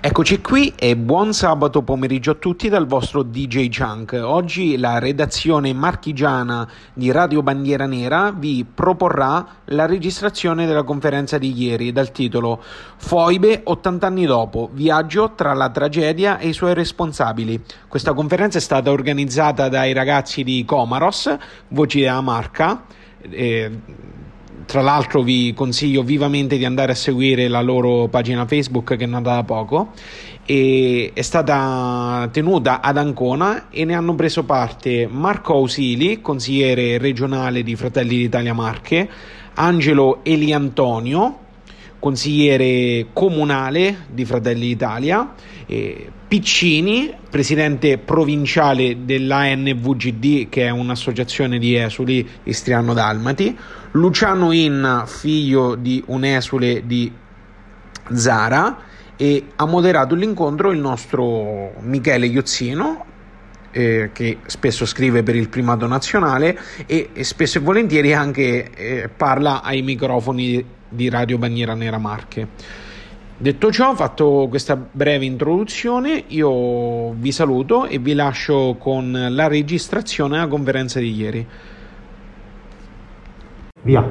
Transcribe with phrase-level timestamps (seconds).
[0.00, 4.16] Eccoci qui e buon sabato pomeriggio a tutti dal vostro DJ Chunk.
[4.22, 11.52] Oggi la redazione marchigiana di Radio Bandiera Nera vi proporrà la registrazione della conferenza di
[11.52, 12.62] ieri dal titolo
[12.96, 17.60] Foibe 80 anni dopo, viaggio tra la tragedia e i suoi responsabili.
[17.88, 21.36] Questa conferenza è stata organizzata dai ragazzi di Comaros,
[21.70, 22.84] Voci della Marca.
[23.20, 23.80] Eh,
[24.68, 29.06] tra l'altro vi consiglio vivamente di andare a seguire la loro pagina Facebook che è
[29.06, 29.92] nata da poco
[30.44, 37.62] e è stata tenuta ad Ancona e ne hanno preso parte Marco Ausili, consigliere regionale
[37.62, 39.08] di Fratelli d'Italia Marche,
[39.54, 41.38] Angelo Eliantonio,
[41.98, 45.32] consigliere comunale di Fratelli d'Italia,
[46.28, 53.56] Piccini, presidente provinciale dell'ANVGD, che è un'associazione di esuli istriano-dalmati,
[53.92, 57.10] Luciano In, figlio di un esule di
[58.12, 58.76] Zara,
[59.16, 63.06] e ha moderato l'incontro il nostro Michele Iozzino,
[63.70, 69.08] eh, che spesso scrive per il primato nazionale e, e spesso e volentieri anche eh,
[69.08, 72.86] parla ai microfoni di Radio Bandiera Nera Marche.
[73.40, 80.34] Detto ciò, fatto questa breve introduzione, io vi saluto e vi lascio con la registrazione
[80.34, 81.46] della conferenza di ieri.
[83.82, 84.04] Via.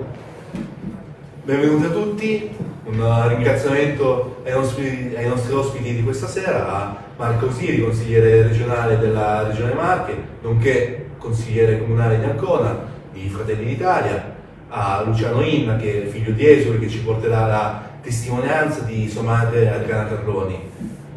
[1.43, 2.49] Benvenuti a tutti,
[2.85, 8.97] un ringraziamento ai nostri, ai nostri ospiti di questa sera, a Marco Siri, consigliere regionale
[8.97, 12.79] della Regione Marche, nonché consigliere comunale di Ancona,
[13.11, 14.35] di Fratelli d'Italia,
[14.69, 19.21] a Luciano Inna, che è figlio di Esoli, che ci porterà la testimonianza di sua
[19.21, 20.57] madre Adriana Carloni,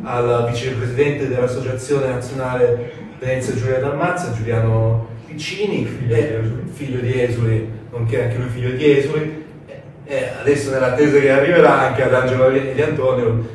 [0.02, 6.16] al vicepresidente dell'Associazione Nazionale Venezia Giulia Dalmazia, Giuliano Piccini, figlio,
[6.72, 9.44] figlio di Esoli, nonché anche lui figlio di Esoli,
[10.04, 13.48] e adesso nell'attesa che arriverà anche ad Angelo di Antonio,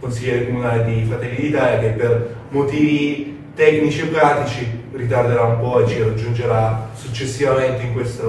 [0.00, 5.86] consigliere comunale di Fratelli d'Italia, che per motivi tecnici e pratici ritarderà un po' e
[5.86, 8.24] ci raggiungerà successivamente in questa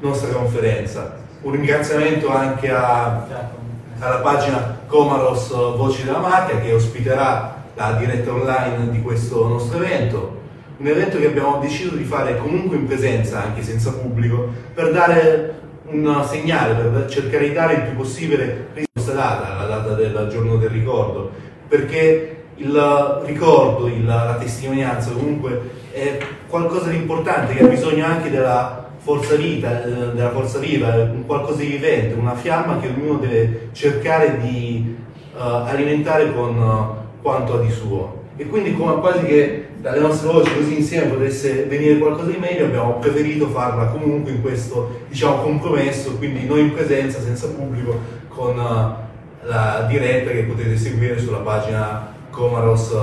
[0.00, 1.22] nostra conferenza.
[1.42, 3.62] Un ringraziamento anche a
[4.04, 10.42] alla pagina Comaros Voci della Macchia che ospiterà la diretta online di questo nostro evento.
[10.76, 15.54] Un evento che abbiamo deciso di fare comunque in presenza, anche senza pubblico, per dare
[15.86, 20.56] un segnale, per cercare di dare il più possibile questa data, la data del giorno
[20.56, 21.30] del ricordo,
[21.68, 28.30] perché il ricordo, il, la testimonianza comunque è qualcosa di importante che ha bisogno anche
[28.30, 30.90] della forza vita, eh, della forza viva,
[31.26, 34.96] qualcosa di vivente, una fiamma che ognuno deve cercare di
[35.34, 38.22] uh, alimentare con uh, quanto ha di suo.
[38.36, 42.64] E quindi come quasi che dalle nostre voci così insieme potesse venire qualcosa di meglio,
[42.64, 48.56] abbiamo preferito farla comunque in questo diciamo, compromesso, quindi noi in presenza, senza pubblico, con
[48.56, 52.96] uh, la diretta che potete seguire sulla pagina Comaros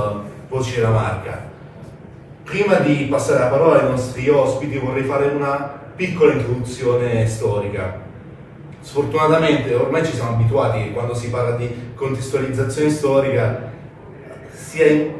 [0.49, 1.49] Voci della Marca.
[2.43, 7.99] Prima di passare la parola ai nostri ospiti vorrei fare una piccola introduzione storica.
[8.79, 13.71] Sfortunatamente ormai ci siamo abituati che quando si parla di contestualizzazione storica
[14.51, 15.19] sia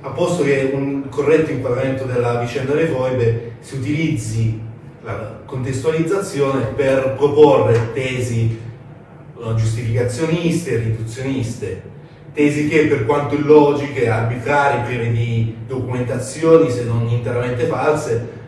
[0.00, 4.60] a posto che un corretto inquadramento della vicenda delle foibe si utilizzi
[5.02, 8.58] la contestualizzazione per proporre tesi
[9.34, 11.82] uh, giustificazioniste e riduzioniste,
[12.32, 18.40] tesi che per quanto illogiche, arbitrarie, prive di documentazioni se non interamente false,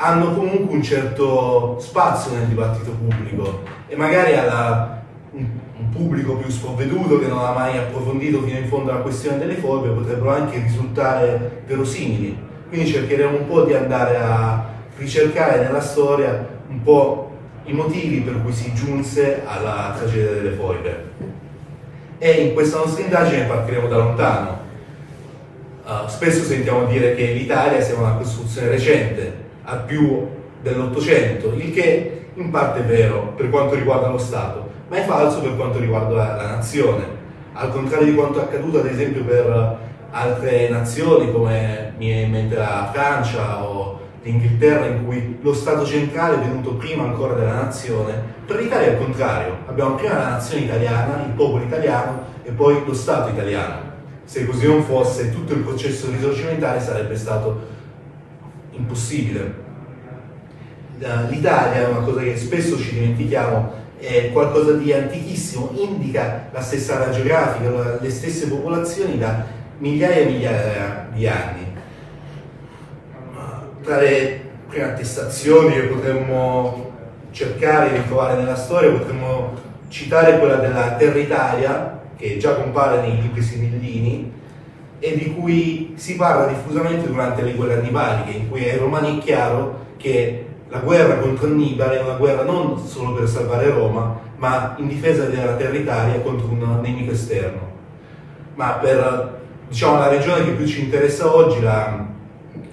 [0.00, 5.44] hanno comunque un certo spazio nel dibattito pubblico e magari alla, un,
[5.76, 9.56] un, pubblico più sprovveduto che non ha mai approfondito fino in fondo la questione delle
[9.56, 12.46] forme potrebbero anche risultare verosimili.
[12.68, 14.66] Quindi cercheremo un po' di andare a
[14.96, 17.32] ricercare nella storia un po'
[17.64, 21.06] i motivi per cui si giunse alla tragedia delle foibe.
[22.18, 24.66] E in questa nostra indagine partiremo da lontano.
[25.84, 29.37] Uh, spesso sentiamo dire che l'Italia sia una costruzione recente,
[29.70, 30.26] a più
[30.62, 35.40] dell'Ottocento, il che in parte è vero per quanto riguarda lo Stato, ma è falso
[35.40, 37.16] per quanto riguarda la, la nazione.
[37.52, 39.76] Al contrario di quanto è accaduto ad esempio per
[40.10, 45.84] altre nazioni come mi viene in mente la Francia o l'Inghilterra in cui lo Stato
[45.84, 48.14] centrale è venuto prima ancora della nazione,
[48.46, 52.82] per l'Italia è il contrario, abbiamo prima la nazione italiana, il popolo italiano e poi
[52.86, 53.86] lo Stato italiano.
[54.24, 57.76] Se così non fosse, tutto il processo risorgimentale sarebbe stato
[58.78, 59.66] impossibile.
[61.28, 66.96] L'Italia è una cosa che spesso ci dimentichiamo, è qualcosa di antichissimo, indica la stessa
[66.96, 69.44] area geografica, le stesse popolazioni da
[69.78, 71.66] migliaia e migliaia di anni.
[73.82, 76.92] Tra le prime attestazioni che potremmo
[77.30, 79.54] cercare di trovare nella storia, potremmo
[79.88, 84.32] citare quella della Terra Italia, che già compare nei libri sibillini
[85.00, 89.22] e di cui si parla diffusamente durante le guerre annibaliche, in cui ai romani è
[89.22, 94.74] chiaro che la guerra contro Annibale è una guerra non solo per salvare Roma, ma
[94.78, 97.76] in difesa della terra Italia contro un nemico esterno.
[98.54, 102.06] Ma per diciamo, la regione che più ci interessa oggi, la,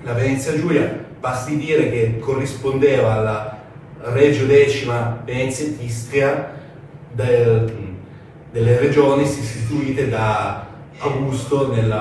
[0.03, 3.55] la Venezia Giulia, basti dire che corrispondeva alla
[4.13, 6.51] Regio Decima Venezia Istria
[7.11, 7.73] del,
[8.51, 10.64] delle regioni istituite da
[10.99, 11.93] Augusto nel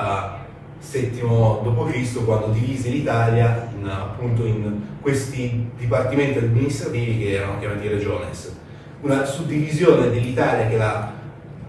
[0.79, 2.23] VII d.C.
[2.23, 8.55] quando divise l'Italia in, appunto in questi dipartimenti amministrativi che erano chiamati regiones.
[9.01, 11.13] Una suddivisione dell'Italia che la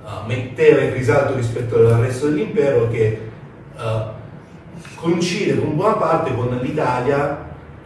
[0.02, 3.28] uh, metteva in risalto rispetto al resto dell'impero che
[3.76, 3.80] uh,
[4.94, 7.44] coincide con buona parte con l'Italia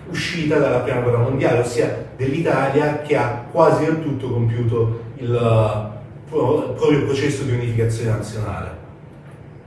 [0.09, 5.99] uscita dalla prima guerra mondiale, ossia dell'Italia che ha quasi del tutto compiuto il uh,
[6.29, 8.80] proprio processo di unificazione nazionale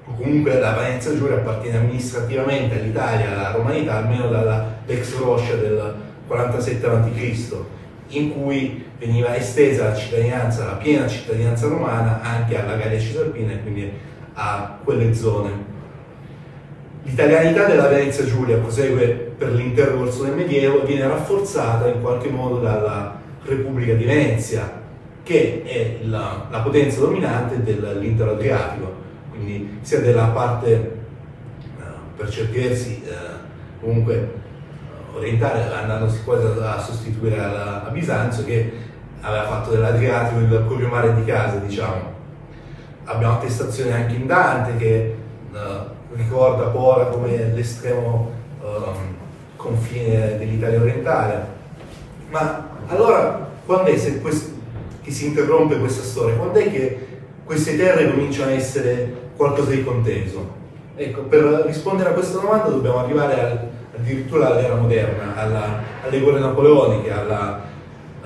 [0.05, 5.95] comunque la Venezia Giulia appartiene amministrativamente all'Italia, alla romanità, almeno dalla ex Roscia del
[6.27, 7.55] 47 a.C.,
[8.07, 13.61] in cui veniva estesa la cittadinanza, la piena cittadinanza romana anche alla Gallia Cisalpina e
[13.61, 13.91] quindi
[14.33, 15.71] a quelle zone.
[17.03, 22.29] L'italianità della Venezia Giulia prosegue per l'intero corso del Medioevo e viene rafforzata in qualche
[22.29, 24.81] modo dalla Repubblica di Venezia,
[25.23, 29.02] che è la, la potenza dominante dell'intero Adriatico
[29.33, 31.83] quindi sia della parte eh,
[32.15, 33.41] per certi versi eh,
[33.79, 34.41] comunque
[35.15, 38.71] orientale andandosi quasi a sostituire a, Bisanzio che
[39.21, 42.11] aveva fatto dell'Adriatico il proprio mare di casa diciamo
[43.05, 45.15] abbiamo attestazioni anche in Dante che
[45.51, 45.57] uh,
[46.15, 48.31] ricorda Pora come l'estremo
[48.61, 48.65] uh,
[49.55, 51.45] confine dell'Italia orientale
[52.31, 54.51] ma allora quando è quest-
[55.03, 56.35] che si interrompe questa storia?
[56.35, 57.07] Quando è che
[57.43, 60.61] queste terre cominciano a essere qualcosa di conteso?
[60.95, 66.39] Ecco, per rispondere a questa domanda dobbiamo arrivare al, addirittura all'era moderna, alla, alle guerre
[66.39, 67.61] napoleoniche, alla,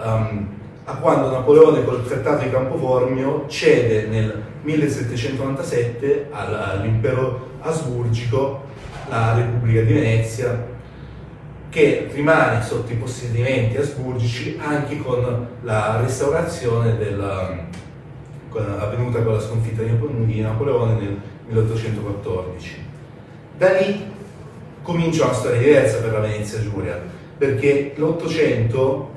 [0.04, 0.48] um,
[0.90, 8.64] a quando Napoleone col trattato di Campoformio cede nel 1797 all'impero asburgico
[9.10, 10.76] la Repubblica di Venezia
[11.70, 17.66] che rimane sotto i possedimenti asburgici anche con la restaurazione del,
[18.58, 22.76] avvenuta con la sconfitta di Napoleone nel 1814.
[23.58, 24.06] Da lì
[24.82, 27.02] comincia una storia diversa per la Venezia Giulia,
[27.38, 29.12] perché l'Ottocento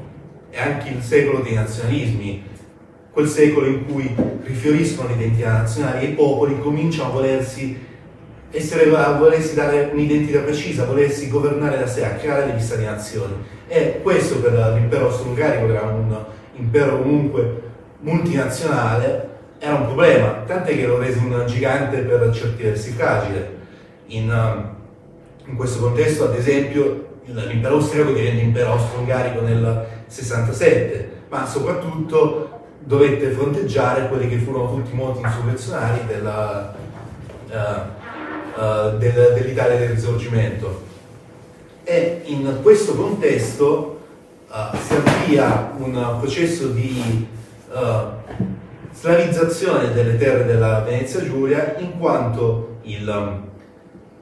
[0.51, 2.43] è anche il secolo dei nazionalismi,
[3.13, 7.79] quel secolo in cui rifioriscono l'identità nazionale e i popoli cominciano a volersi,
[8.51, 13.35] essere, a volersi dare un'identità precisa, a volersi governare da sé, a creare degli stati-nazioni.
[13.69, 16.25] E questo per l'impero austro-ungarico, che era un
[16.57, 17.70] impero comunque
[18.01, 23.59] multinazionale, era un problema, tant'è che lo rese un gigante per certi versi fragile.
[24.07, 24.75] In, um,
[25.45, 33.31] in questo contesto, ad esempio, l'impero austriaco divenne impero austro-ungarico nel 67, ma soprattutto dovette
[33.31, 36.75] fronteggiare quelli che furono tutti i moti insurrezionali della,
[37.51, 40.89] uh, uh, del, dell'Italia del Risorgimento.
[41.85, 44.01] E in questo contesto
[44.49, 47.29] uh, si avvia un processo di
[48.93, 53.43] slavizzazione delle terre della Venezia Giulia in quanto il,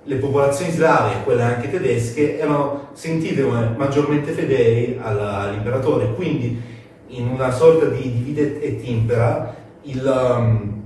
[0.05, 6.61] le popolazioni slave quelle anche tedesche erano sentite come maggiormente fedeli all'imperatore, quindi
[7.09, 10.83] in una sorta di divide et impera il, um,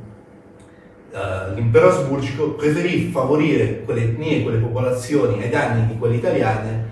[1.11, 6.91] uh, l'impero asburgico preferì favorire quelle etnie quelle popolazioni ai danni di quelle italiane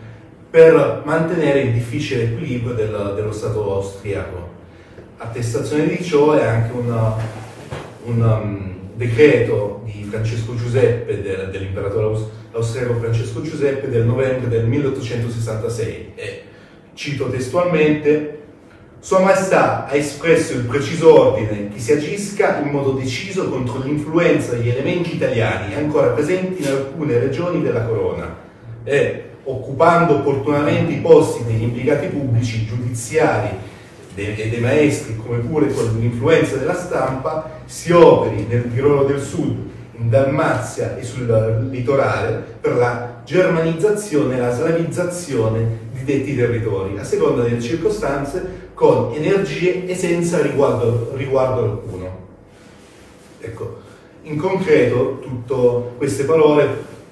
[0.50, 4.59] per mantenere il difficile equilibrio del, dello Stato austriaco
[5.23, 7.15] attestazione di ciò è anche una,
[8.05, 16.12] un um, decreto di Francesco Giuseppe, del, dell'imperatore austriaco Francesco Giuseppe del novembre del 1866
[16.15, 16.43] e
[16.95, 18.39] cito testualmente
[18.99, 24.55] sua Maestà ha espresso il preciso ordine che si agisca in modo deciso contro l'influenza
[24.55, 28.37] degli elementi italiani ancora presenti in alcune regioni della corona
[28.85, 33.69] e, occupando opportunamente i posti degli implicati pubblici, giudiziari
[34.25, 39.69] dei, dei maestri come pure con l'influenza della stampa si operi nel Tirolo del Sud,
[39.97, 47.05] in Dalmazia e sul litorale per la germanizzazione e la slavizzazione di detti territori, a
[47.05, 52.19] seconda delle circostanze, con energie e senza riguardo, riguardo alcuno.
[53.41, 53.79] Ecco,
[54.23, 56.67] in concreto tutte queste parole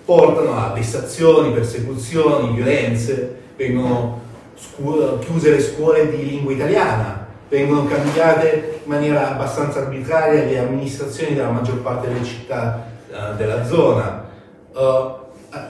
[0.05, 4.27] portano a vessazioni, persecuzioni, violenze, vengono
[4.59, 11.35] scuola, chiuse le scuole di lingua italiana, vengono cambiate in maniera abbastanza arbitraria le amministrazioni
[11.35, 14.27] della maggior parte delle città uh, della zona.
[14.75, 15.17] Uh,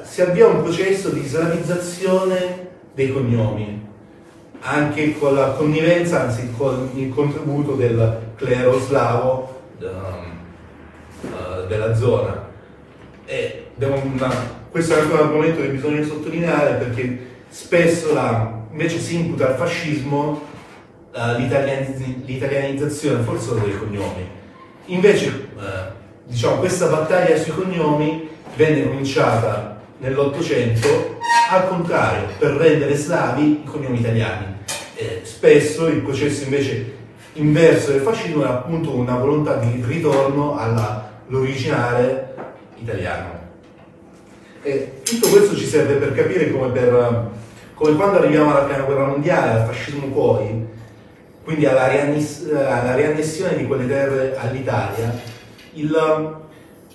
[0.03, 3.87] si avvia un processo di slavizzazione dei cognomi,
[4.61, 9.89] anche con la connivenza, anzi con il contributo del clero slavo um,
[11.23, 12.47] uh, della zona.
[13.81, 14.33] Una,
[14.71, 19.57] questo è anche un argomento che bisogna sottolineare perché spesso la, invece si imputa al
[19.57, 20.43] fascismo
[21.13, 24.29] uh, l'italianizzazione forzosa dei cognomi.
[24.87, 25.61] Invece, uh,
[26.27, 31.17] diciamo, questa battaglia sui cognomi venne cominciata nell'Ottocento
[31.51, 34.57] al contrario, per rendere slavi i cognomi italiani.
[34.95, 36.97] Eh, spesso il processo invece
[37.35, 42.35] inverso del fascismo è appunto una volontà di ritorno all'originale
[42.77, 43.47] italiano.
[44.63, 47.31] E tutto questo ci serve per capire come, per,
[47.79, 50.67] come quando arriviamo alla prima guerra mondiale, al fascismo poi,
[51.45, 55.15] quindi alla, rianness- alla riannessione di quelle terre all'Italia,
[55.75, 56.37] il,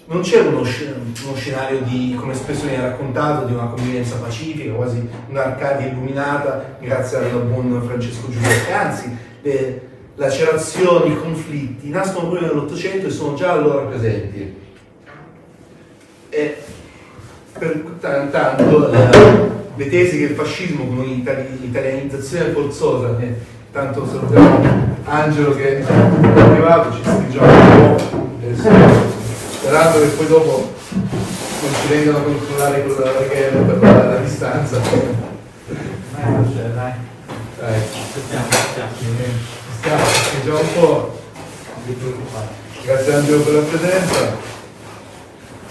[0.06, 5.08] non c'è uno, uno, scenario di, come spesso viene raccontato, di una convivenza pacifica, quasi
[5.30, 9.82] un'Arcadia illuminata grazie al buon Francesco Giulietta, anzi le
[10.16, 14.62] lacerazioni, i conflitti nascono proprio nell'Ottocento e sono già allora presenti.
[16.28, 16.58] E
[17.58, 23.34] per tanto le, le tesi che il fascismo con un'italianizzazione forzosa, eh,
[23.72, 28.14] tanto salutiamo Angelo che è arrivato, ci stringiamo un po'
[29.64, 34.78] sperando che poi dopo non ci vengano a controllare con la per la, la distanza.
[34.78, 35.16] Dai.
[37.60, 38.92] Dai, aspettiamo, aspettiamo.
[40.42, 41.22] Stiamo, un po'.
[42.84, 44.36] Grazie Angelo per la presenza.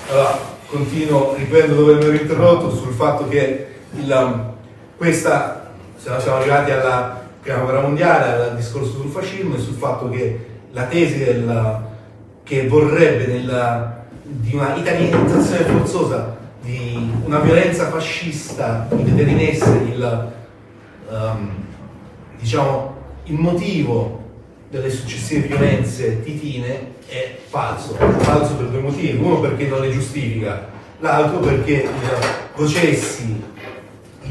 [0.09, 4.45] Allora, continuo, riprendo dove mi ero interrotto sul fatto che il,
[4.97, 10.47] questa, siamo arrivati alla prima guerra mondiale, al discorso sul fascismo e sul fatto che
[10.73, 11.91] la tesi del
[12.45, 20.33] che vorrebbe nella, di una italianizzazione forzosa, di una violenza fascista che determinesse il,
[21.09, 21.51] um,
[22.39, 24.21] diciamo, il motivo
[24.69, 27.95] delle successive violenze titine è falso.
[28.19, 29.19] Falso per due motivi.
[29.19, 30.67] Uno perché non le giustifica,
[31.01, 31.89] l'altro perché i
[32.55, 33.52] processi, i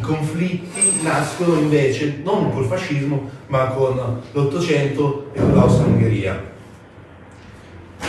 [0.01, 6.49] conflitti nascono invece non col fascismo ma con l'Ottocento e con l'Austria-Ungheria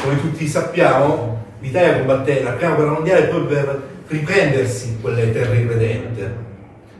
[0.03, 6.37] come tutti sappiamo, l'Italia combatté la prima guerra mondiale proprio per riprendersi quelle terre irredente,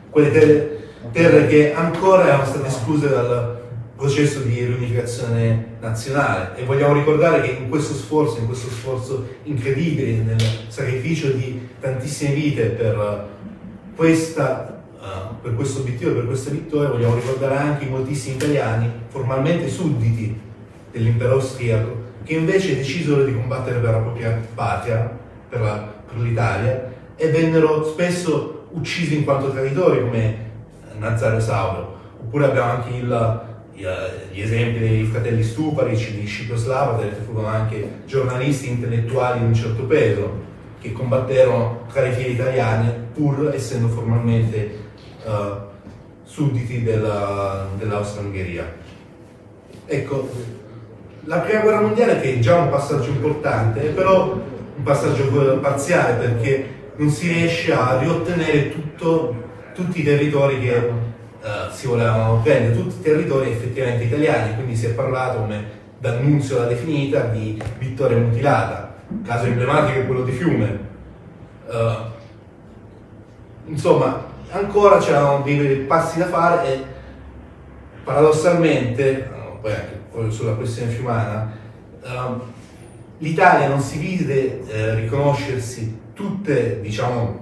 [0.09, 0.79] quelle terre,
[1.11, 3.61] terre che ancora erano state escluse dal
[3.97, 6.57] processo di riunificazione nazionale.
[6.57, 12.35] E vogliamo ricordare che in questo sforzo, in questo sforzo incredibile, nel sacrificio di tantissime
[12.35, 13.27] vite per,
[13.97, 19.69] questa, uh, per questo obiettivo, per questa vittoria, vogliamo ricordare anche i moltissimi italiani formalmente
[19.69, 20.39] sudditi
[20.91, 25.19] dell'impero austriaco che invece decisero di combattere per la propria patria,
[25.49, 30.51] per, la, per l'Italia, e vennero spesso uccisi in quanto traditori come
[30.99, 31.99] Nazario Sauro.
[32.21, 33.43] Oppure abbiamo anche il,
[33.75, 39.55] gli esempi dei fratelli Stuparici di Scipio Slava, che furono anche giornalisti intellettuali di un
[39.55, 44.82] certo peso, che combatterono tra le file italiane pur essendo formalmente
[45.25, 45.71] uh,
[46.25, 48.73] sudditi della, dell'Austria-Ungheria.
[49.85, 50.31] Ecco,
[51.25, 56.81] la prima guerra mondiale che è già un passaggio importante, però un passaggio parziale perché
[56.97, 59.35] non si riesce a riottenere tutto,
[59.75, 64.87] tutti i territori che uh, si volevano prendere, tutti i territori effettivamente italiani, quindi si
[64.87, 70.91] è parlato come d'annunzio alla definita di vittoria mutilata, caso emblematico è quello di Fiume.
[71.67, 72.11] Uh,
[73.67, 76.85] insomma, ancora c'erano dei passi da fare e
[78.05, 79.31] paradossalmente,
[79.61, 81.53] poi anche sulla questione fiumana,
[82.03, 82.41] uh,
[83.19, 87.41] l'Italia non si vide eh, riconoscersi tutte diciamo,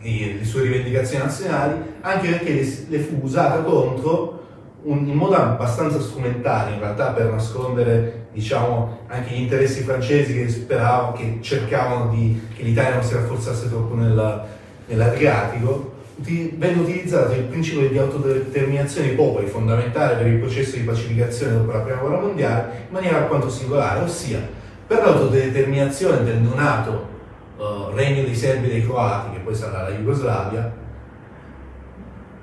[0.00, 4.42] le sue rivendicazioni nazionali, anche perché le, fu usata contro
[4.86, 11.12] in modo abbastanza strumentale in realtà per nascondere diciamo, anche gli interessi francesi che speravano,
[11.12, 14.44] che cercavano di, che l'Italia non si rafforzasse troppo nella,
[14.86, 21.54] nell'Adriatico venne utilizzato il principio di autodeterminazione dei popoli, fondamentale per il processo di pacificazione
[21.54, 24.38] dopo la prima guerra mondiale, in maniera alquanto singolare, ossia
[24.86, 27.08] per l'autodeterminazione del neonato
[27.56, 30.82] uh, regno dei serbi e dei croati, che poi sarà la Jugoslavia,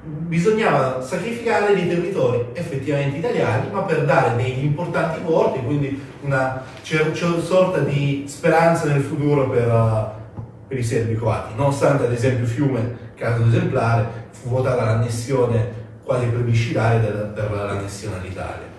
[0.03, 7.79] bisognava sacrificare dei territori effettivamente italiani, ma per dare degli importanti porti, quindi una sorta
[7.79, 13.45] di speranza nel futuro per, uh, per i serbi croati, nonostante ad esempio Fiume caso
[13.45, 18.69] esemplare, fu votata l'annessione quasi plebiscitaria per l'annessione all'Italia.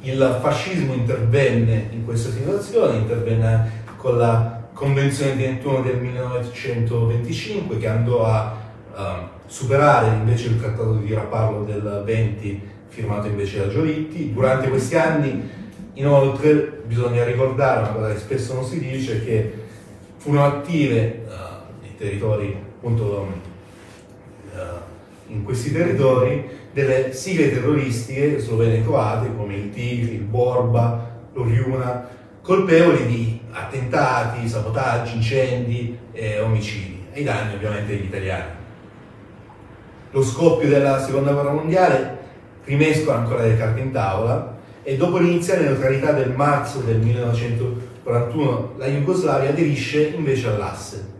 [0.00, 7.88] Il fascismo intervenne in questa situazione, intervenne con la Convenzione di 21 del 1925 che
[7.88, 8.56] andò a
[8.94, 9.02] uh,
[9.46, 14.34] superare invece il trattato di Rapallo del 20 firmato invece da Giolitti.
[14.34, 15.48] Durante questi anni
[15.94, 19.64] inoltre bisogna ricordare una cosa che spesso non si dice che
[20.18, 23.28] furono attive uh, nei territori appunto
[24.52, 24.58] uh,
[25.32, 32.08] in questi territori delle sigle terroristiche slovene croate come il Tigri, il Borba, l'Oriuna,
[32.42, 38.50] colpevoli di attentati, sabotaggi, incendi e omicidi, ai danni ovviamente degli italiani.
[40.12, 42.18] Lo scoppio della seconda guerra mondiale
[42.64, 48.86] rimescola ancora le carte in tavola e dopo l'iniziale neutralità del marzo del 1941 la
[48.86, 51.14] Jugoslavia aderisce invece all'asse.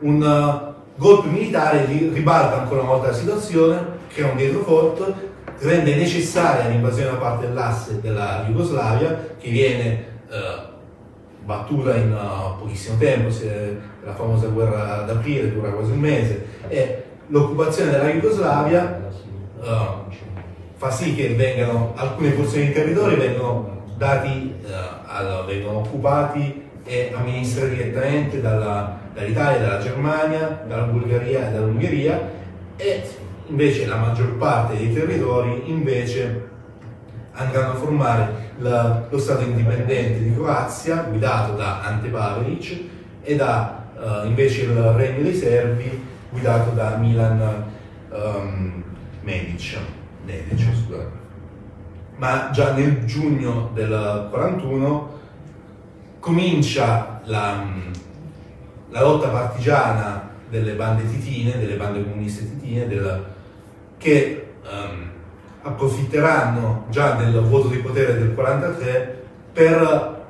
[0.00, 0.65] Un uh,
[0.96, 5.14] golpe militare ribalta ancora una volta la situazione, crea un dietrofront,
[5.58, 12.98] rende necessaria l'invasione da parte dell'asse della Jugoslavia che viene uh, battuta in uh, pochissimo
[12.98, 13.34] tempo,
[14.04, 19.10] la famosa guerra d'aprile dura quasi un mese, e l'occupazione della Jugoslavia
[19.60, 19.64] uh,
[20.76, 24.68] fa sì che vengano, alcune porzioni di territorio vengono dati, uh,
[25.06, 32.30] allora, vengono occupati e amministrati direttamente dalla, dall'Italia, dalla Germania, dalla Bulgaria e dall'Ungheria
[32.76, 33.02] e
[33.46, 36.48] invece la maggior parte dei territori invece
[37.32, 42.78] andranno a formare la, lo Stato indipendente di Croazia, guidato da Ante Pavelic,
[43.22, 47.64] e da uh, invece il Regno dei Serbi, guidato da Milan
[48.10, 48.82] um,
[49.22, 49.78] Medic.
[50.24, 50.62] Medic
[52.16, 55.14] Ma già nel giugno del 41
[56.20, 57.64] comincia la,
[58.90, 63.24] la lotta partigiana delle bande titine, delle bande comuniste titine, del,
[63.98, 65.10] che um,
[65.62, 70.24] approfitteranno già del vuoto di potere del 43 per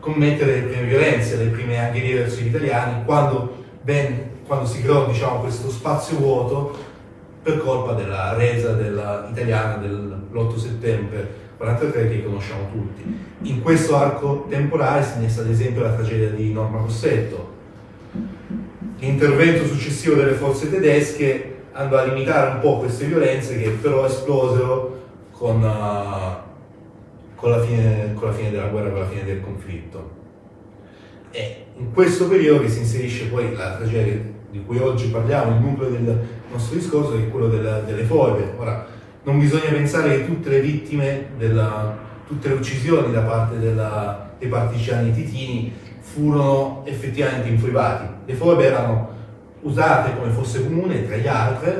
[0.00, 5.06] commettere le prime violenze, le prime angherie verso gli italiani, quando, ben, quando si creò
[5.06, 6.88] diciamo, questo spazio vuoto
[7.42, 13.18] per colpa della resa della, italiana dell'8 settembre 43 che conosciamo tutti.
[13.42, 17.49] In questo arco temporale si innesta ad esempio la tragedia di Norma Rossetto,
[19.00, 24.98] l'intervento successivo delle forze tedesche andò a limitare un po' queste violenze che però esplosero
[25.32, 30.18] con, uh, con, la fine, con la fine della guerra, con la fine del conflitto.
[31.30, 35.62] E in questo periodo che si inserisce poi la tragedia di cui oggi parliamo, il
[35.62, 36.20] nucleo del
[36.52, 38.52] nostro discorso, che è quello della, delle foibe.
[38.58, 38.86] Ora,
[39.22, 44.48] non bisogna pensare che tutte le vittime, della, tutte le uccisioni da parte della, dei
[44.48, 45.72] partigiani titini
[46.12, 48.04] furono effettivamente infoibati.
[48.24, 49.08] Le foibe erano
[49.62, 51.72] usate come fosse comune tra gli altri,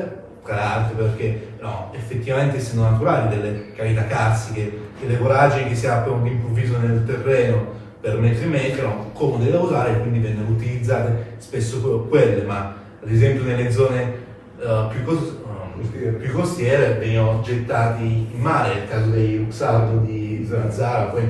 [0.43, 5.87] tra le altre perché no, effettivamente essendo naturali delle cavità carsiche, delle voragini che si
[5.87, 10.49] aprono d'improvviso nel terreno per metri e metri erano comode da usare e quindi vennero
[10.49, 14.13] utilizzate spesso quelle, ma ad esempio nelle zone
[14.57, 20.45] uh, più, cos- uh, più, costiere venivano gettati in mare, nel caso dei Uxardo di
[20.49, 21.23] Zanzara, poi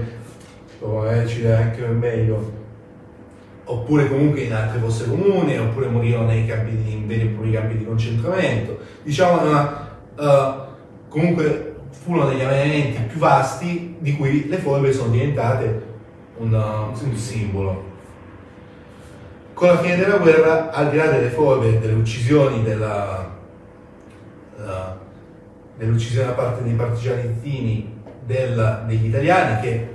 [0.79, 2.59] oh, ci dà anche meglio
[3.71, 7.51] oppure comunque in altre fosse comuni, oppure morirono nei campi di, in veri e propri
[7.51, 8.79] campi di concentramento.
[9.03, 10.53] Diciamo, una, uh,
[11.07, 15.83] comunque furono degli avvenimenti più vasti di cui le foibe sono diventate
[16.37, 17.89] un, un simbolo.
[19.53, 23.29] Con la fine della guerra, al di là delle foibe, delle uccisioni, della,
[24.57, 24.61] uh,
[25.77, 29.90] dell'uccisione da parte dei partigiani titini del, degli italiani che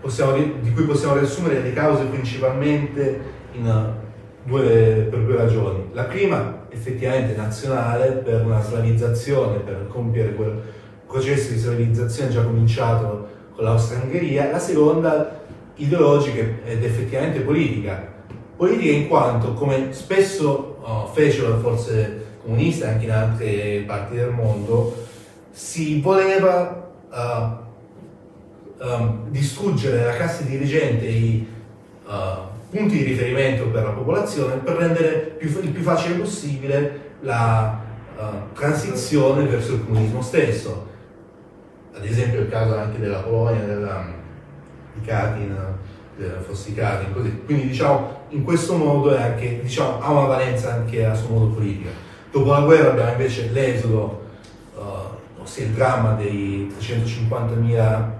[0.00, 3.20] possiamo, di cui possiamo riassumere le cause principalmente
[4.44, 5.90] due, per due ragioni.
[5.92, 10.60] La prima, effettivamente nazionale, per una slavizzazione, per compiere quel
[11.06, 14.50] processo di slavizzazione già cominciato con l'Austria-Ungheria.
[14.50, 15.38] La seconda,
[15.76, 18.08] ideologica ed effettivamente politica.
[18.56, 24.30] Politica in quanto, come spesso oh, fecero le forze comuniste anche in altre parti del
[24.30, 25.06] mondo,
[25.50, 27.69] si voleva uh,
[28.80, 31.48] um, distruggere la classe dirigente e i
[32.06, 37.78] uh, punti di riferimento per la popolazione per rendere più, il più facile possibile la
[38.16, 40.88] uh, transizione verso il comunismo stesso.
[41.92, 44.06] Ad esempio il caso anche della Polonia, della,
[44.94, 45.56] di Katin,
[46.16, 47.42] della Fossi Katin, così.
[47.44, 51.90] Quindi diciamo in questo modo anche, diciamo, ha una valenza anche a suo modo politica.
[52.30, 54.26] Dopo la guerra abbiamo invece l'esodo,
[54.76, 58.19] uh, ossia il dramma dei 350.000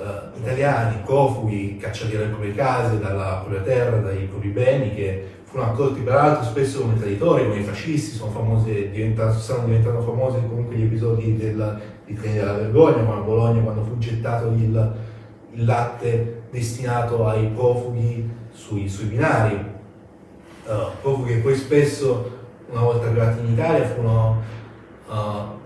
[0.00, 5.72] uh, italiani, profughi cacciati dalle proprie case, dalla propria terra, dai propri beni, che furono
[5.72, 8.90] accolti peraltro spesso come traditori, come i fascisti, sono famosi,
[9.38, 13.82] stanno diventando famosi comunque gli episodi del, di treni della vergogna, come a Bologna quando
[13.82, 14.94] fu gettato il,
[15.52, 19.54] il latte destinato ai profughi sui, sui binari,
[20.66, 22.38] uh, profughi che poi spesso,
[22.70, 24.42] una volta arrivati in Italia, furono
[25.08, 25.58] uh,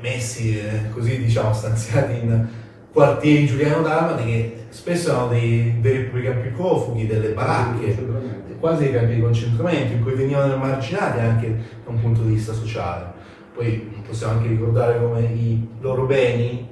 [0.00, 2.48] messi, eh, così diciamo, stanziati in
[2.92, 7.96] quartieri Giuliano Dalmati che spesso erano dei veri e propri campi profughi, delle baracche,
[8.58, 11.48] quasi dei campi di concentramento in cui venivano emarginati anche
[11.84, 13.18] da un punto di vista sociale.
[13.54, 16.68] Poi possiamo anche ricordare come i loro beni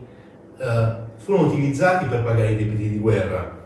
[0.59, 3.57] eh, furono utilizzati per pagare i debiti di guerra,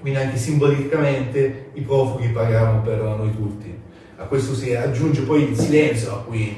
[0.00, 3.72] quindi anche simbolicamente i profughi pagavano per noi tutti.
[4.16, 6.56] A questo si aggiunge poi il silenzio a cui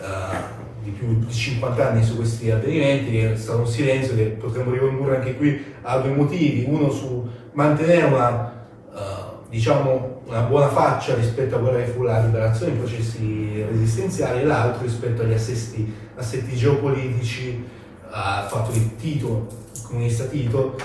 [0.00, 4.70] eh, di più di 50 anni su questi avvenimenti, è stato un silenzio che potremmo
[4.70, 11.14] ricondurre anche qui a due motivi, uno su mantenere una, uh, diciamo, una buona faccia
[11.14, 15.92] rispetto a quella che fu la liberazione in processi resistenziali e l'altro rispetto agli assesti,
[16.16, 17.66] assetti geopolitici,
[18.10, 20.76] al fatto che Tito, il comunista Tito,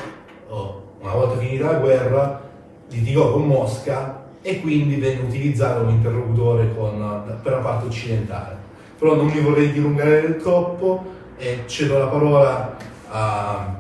[0.47, 2.41] oh, una volta finita la guerra,
[2.89, 8.58] litigò con Mosca e quindi venne utilizzato come interlocutore con, per la parte occidentale
[8.99, 12.77] però non mi vorrei dilungare troppo e cedo la parola
[13.09, 13.75] a,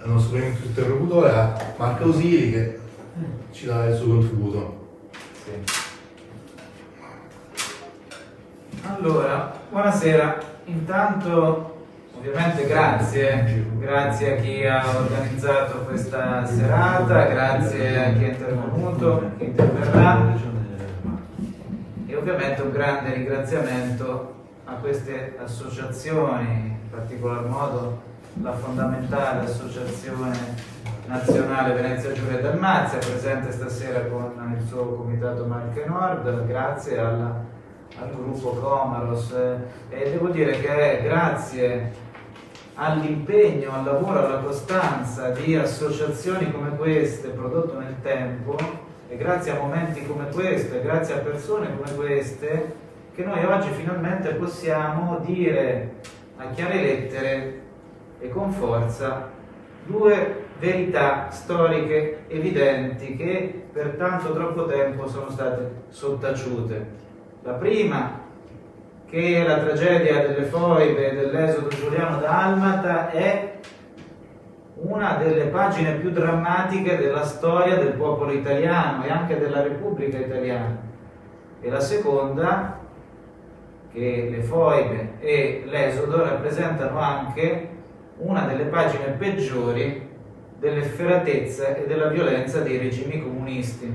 [0.00, 2.78] al nostro primo interlocutore, a Marco Osiri che
[3.52, 4.88] ci dà il suo contributo.
[5.44, 5.84] Sì.
[8.82, 10.38] Allora, buonasera.
[10.66, 11.74] Intanto
[12.18, 19.44] ovviamente grazie, grazie a chi ha organizzato questa serata, grazie a chi è intervenuto, chi
[19.44, 20.54] interverrà
[22.28, 24.34] ovviamente un grande ringraziamento
[24.64, 28.02] a queste associazioni, in particolar modo
[28.42, 30.36] la fondamentale associazione
[31.06, 37.44] nazionale Venezia Giulia Dalmazia, presente stasera con il suo comitato Marche Nord, grazie alla,
[38.00, 39.32] al gruppo Comaros.
[39.88, 41.92] E devo dire che grazie
[42.74, 48.56] all'impegno, al lavoro, alla costanza di associazioni come queste prodotto nel tempo,
[49.08, 53.68] è grazie a momenti come questo, è grazie a persone come queste che noi oggi
[53.70, 55.94] finalmente possiamo dire
[56.36, 57.60] a chiare lettere
[58.18, 59.30] e con forza
[59.86, 67.04] due verità storiche evidenti che per tanto troppo tempo sono state sottaciute.
[67.42, 68.24] La prima,
[69.08, 73.55] che la tragedia delle foibe dell'esodo giuliano da Almata è
[74.78, 80.76] una delle pagine più drammatiche della storia del popolo italiano e anche della Repubblica italiana.
[81.60, 82.78] E la seconda,
[83.90, 87.68] che le foibe e l'esodo rappresentano anche
[88.18, 90.06] una delle pagine peggiori
[90.58, 93.92] dell'efferatezza e della violenza dei regimi comunisti.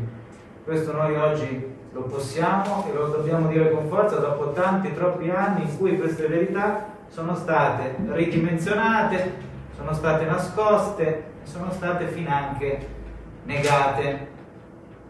[0.64, 5.64] Questo noi oggi lo possiamo e lo dobbiamo dire con forza dopo tanti, troppi anni
[5.64, 9.50] in cui queste verità sono state ridimensionate,
[9.82, 12.88] sono state nascoste sono state finanche
[13.46, 14.28] negate.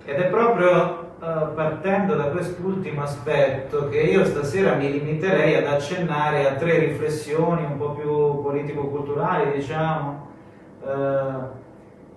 [0.06, 6.48] Ed è proprio uh, partendo da quest'ultimo aspetto che io stasera mi limiterei ad accennare
[6.48, 10.28] a tre riflessioni un po' più politico-culturali, diciamo,
[10.80, 10.90] uh,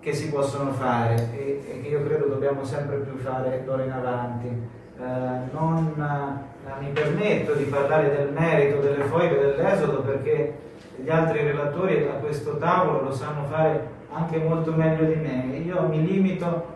[0.01, 4.83] che si possono fare e, che io credo dobbiamo sempre più fare d'ora in avanti.
[4.97, 5.93] Uh, non
[6.79, 12.57] mi permetto di parlare del merito delle foibe dell'esodo perché gli altri relatori a questo
[12.59, 15.57] tavolo lo sanno fare anche molto meglio di me.
[15.65, 16.73] Io mi limito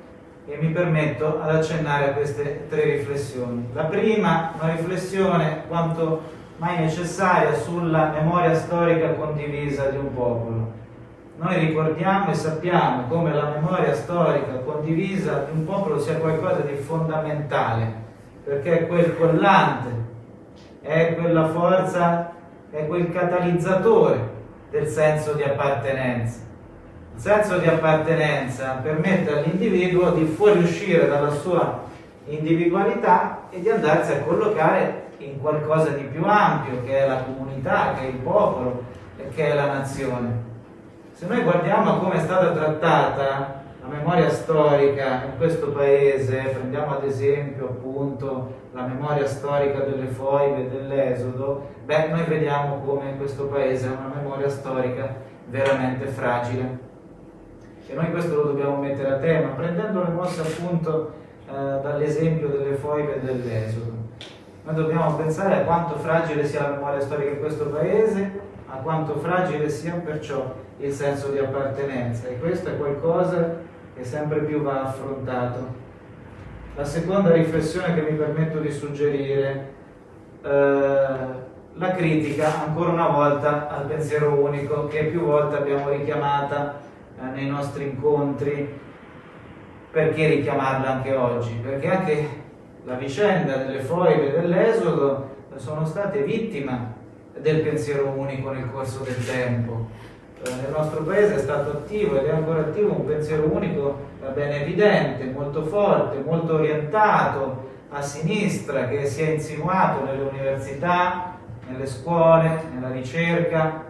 [0.47, 3.69] e mi permetto ad accennare a queste tre riflessioni.
[3.75, 6.23] La prima, una riflessione quanto
[6.57, 10.73] mai necessaria sulla memoria storica condivisa di un popolo.
[11.37, 16.75] Noi ricordiamo e sappiamo come la memoria storica condivisa di un popolo sia qualcosa di
[16.75, 17.93] fondamentale,
[18.43, 19.91] perché è quel collante,
[20.81, 22.33] è quella forza
[22.71, 24.37] è quel catalizzatore
[24.71, 26.41] del senso di appartenenza.
[27.15, 31.83] Il senso di appartenenza permette all'individuo di fuoriuscire dalla sua
[32.27, 37.95] individualità e di andarsi a collocare in qualcosa di più ampio, che è la comunità,
[37.99, 38.85] che è il popolo
[39.17, 40.47] e che è la nazione.
[41.13, 43.58] Se noi guardiamo come è stata trattata
[43.89, 50.69] la memoria storica in questo paese, prendiamo ad esempio appunto la memoria storica delle foibe
[50.69, 55.15] dell'esodo, beh, noi vediamo come questo paese ha una memoria storica
[55.47, 56.87] veramente fragile.
[57.87, 61.13] E noi questo lo dobbiamo mettere a tema, prendendo le mosse appunto
[61.49, 63.93] eh, dall'esempio delle foibe dell'esodo.
[64.65, 69.17] Noi dobbiamo pensare a quanto fragile sia la memoria storica in questo paese, a quanto
[69.17, 73.67] fragile sia perciò il senso di appartenenza e questo è qualcosa
[73.99, 75.87] che sempre più va affrontato.
[76.77, 79.73] La seconda riflessione che mi permetto di suggerire,
[80.41, 80.49] eh,
[81.75, 86.81] la critica ancora una volta al pensiero unico che più volte abbiamo richiamata
[87.21, 88.87] eh, nei nostri incontri.
[89.91, 91.55] Perché richiamarla anche oggi?
[91.55, 92.29] Perché anche
[92.85, 96.95] la vicenda delle foibe dell'Esodo sono state vittime
[97.41, 99.89] del pensiero unico nel corso del tempo.
[100.43, 104.53] Eh, nel nostro paese è stato attivo ed è ancora attivo un pensiero unico ben
[104.53, 111.37] evidente, molto forte, molto orientato a sinistra che si è insinuato nelle università,
[111.69, 113.85] nelle scuole, nella ricerca,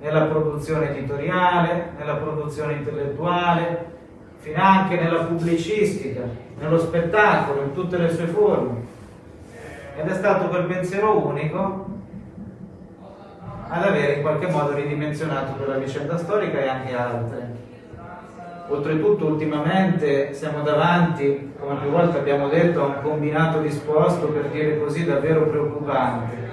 [0.00, 3.92] nella produzione editoriale, nella produzione intellettuale,
[4.38, 6.22] fino anche nella pubblicistica,
[6.58, 8.92] nello spettacolo, in tutte le sue forme.
[9.96, 11.83] Ed è stato quel pensiero unico
[13.68, 17.62] ad avere in qualche modo ridimensionato quella vicenda storica e anche altre.
[18.68, 24.78] Oltretutto ultimamente siamo davanti, come più volte abbiamo detto, a un combinato disposto, per dire
[24.78, 26.52] così, davvero preoccupante.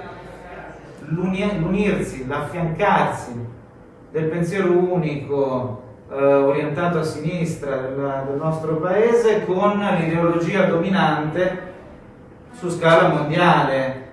[1.06, 3.46] L'unirsi, l'affiancarsi
[4.10, 11.70] del pensiero unico eh, orientato a sinistra del, del nostro paese con l'ideologia dominante
[12.52, 14.10] su scala mondiale,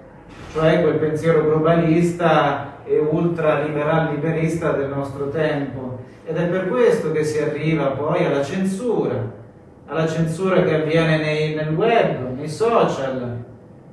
[0.54, 7.24] cioè quel pensiero globalista e ultraliberal liberista del nostro tempo ed è per questo che
[7.24, 9.32] si arriva poi alla censura,
[9.86, 13.38] alla censura che avviene nei, nel web, nei social,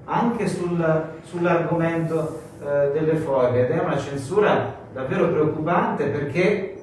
[0.05, 3.67] anche sul, sull'argomento eh, delle foglie.
[3.67, 6.76] Ed è una censura davvero preoccupante perché,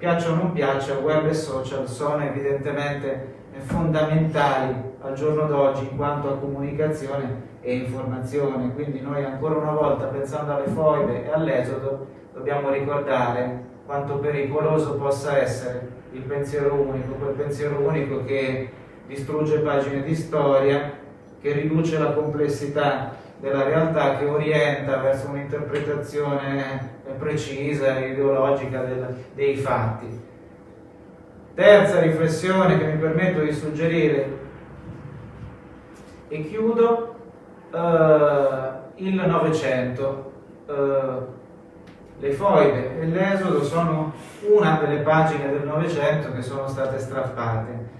[0.00, 6.30] piaccia o non piaccia, web e social sono evidentemente fondamentali al giorno d'oggi in quanto
[6.30, 8.72] a comunicazione e informazione.
[8.72, 15.36] Quindi noi ancora una volta, pensando alle foibe e all'esodo, dobbiamo ricordare quanto pericoloso possa
[15.36, 18.70] essere il pensiero unico, quel pensiero unico che
[19.06, 20.92] distrugge pagine di storia,
[21.42, 29.56] che riduce la complessità della realtà, che orienta verso un'interpretazione precisa e ideologica del, dei
[29.56, 30.28] fatti.
[31.54, 34.38] Terza riflessione che mi permetto di suggerire
[36.28, 37.14] e chiudo,
[37.72, 37.78] uh,
[38.96, 40.32] il Novecento.
[40.66, 41.38] Uh,
[42.20, 47.98] le foibe e l'esodo sono una delle pagine del Novecento che sono state strappate.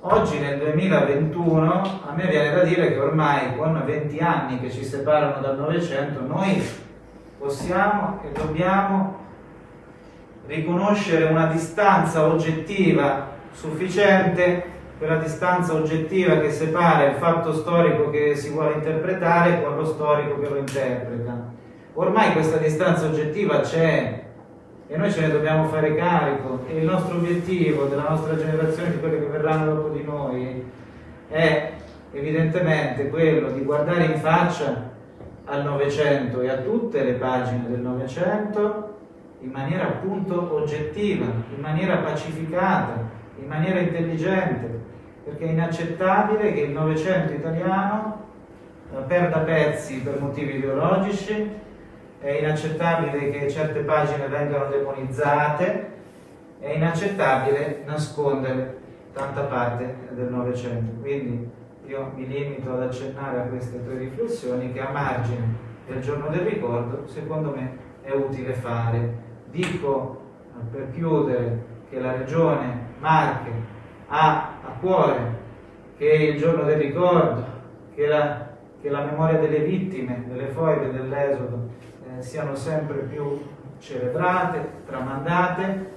[0.00, 1.72] Oggi nel 2021
[2.06, 6.20] a me viene da dire che ormai con 20 anni che ci separano dal Novecento
[6.20, 6.62] noi
[7.42, 9.18] possiamo e dobbiamo
[10.46, 14.64] riconoscere una distanza oggettiva sufficiente,
[14.96, 20.38] quella distanza oggettiva che separa il fatto storico che si vuole interpretare con lo storico
[20.38, 21.50] che lo interpreta.
[21.94, 24.22] Ormai questa distanza oggettiva c'è
[24.86, 29.00] e noi ce ne dobbiamo fare carico e il nostro obiettivo della nostra generazione, di
[29.00, 30.64] quelle che verranno dopo di noi,
[31.28, 31.72] è
[32.12, 34.90] evidentemente quello di guardare in faccia
[35.44, 38.98] al Novecento e a tutte le pagine del Novecento
[39.40, 43.08] in maniera appunto oggettiva, in maniera pacificata,
[43.40, 44.80] in maniera intelligente,
[45.24, 48.20] perché è inaccettabile che il Novecento italiano
[49.06, 51.50] perda pezzi per motivi ideologici,
[52.20, 55.90] è inaccettabile che certe pagine vengano demonizzate,
[56.60, 58.78] è inaccettabile nascondere
[59.12, 61.00] tanta parte del Novecento.
[61.00, 61.50] Quindi
[61.92, 66.40] io mi limito ad accennare a queste tre riflessioni che a margine del giorno del
[66.40, 69.20] ricordo secondo me è utile fare.
[69.50, 70.20] Dico
[70.70, 73.50] per chiudere che la regione Marche
[74.08, 75.40] ha a cuore
[75.98, 77.44] che il giorno del ricordo,
[77.94, 78.48] che la,
[78.80, 81.68] che la memoria delle vittime, delle foibe dell'esodo
[82.06, 83.38] eh, siano sempre più
[83.78, 85.90] celebrate, tramandate.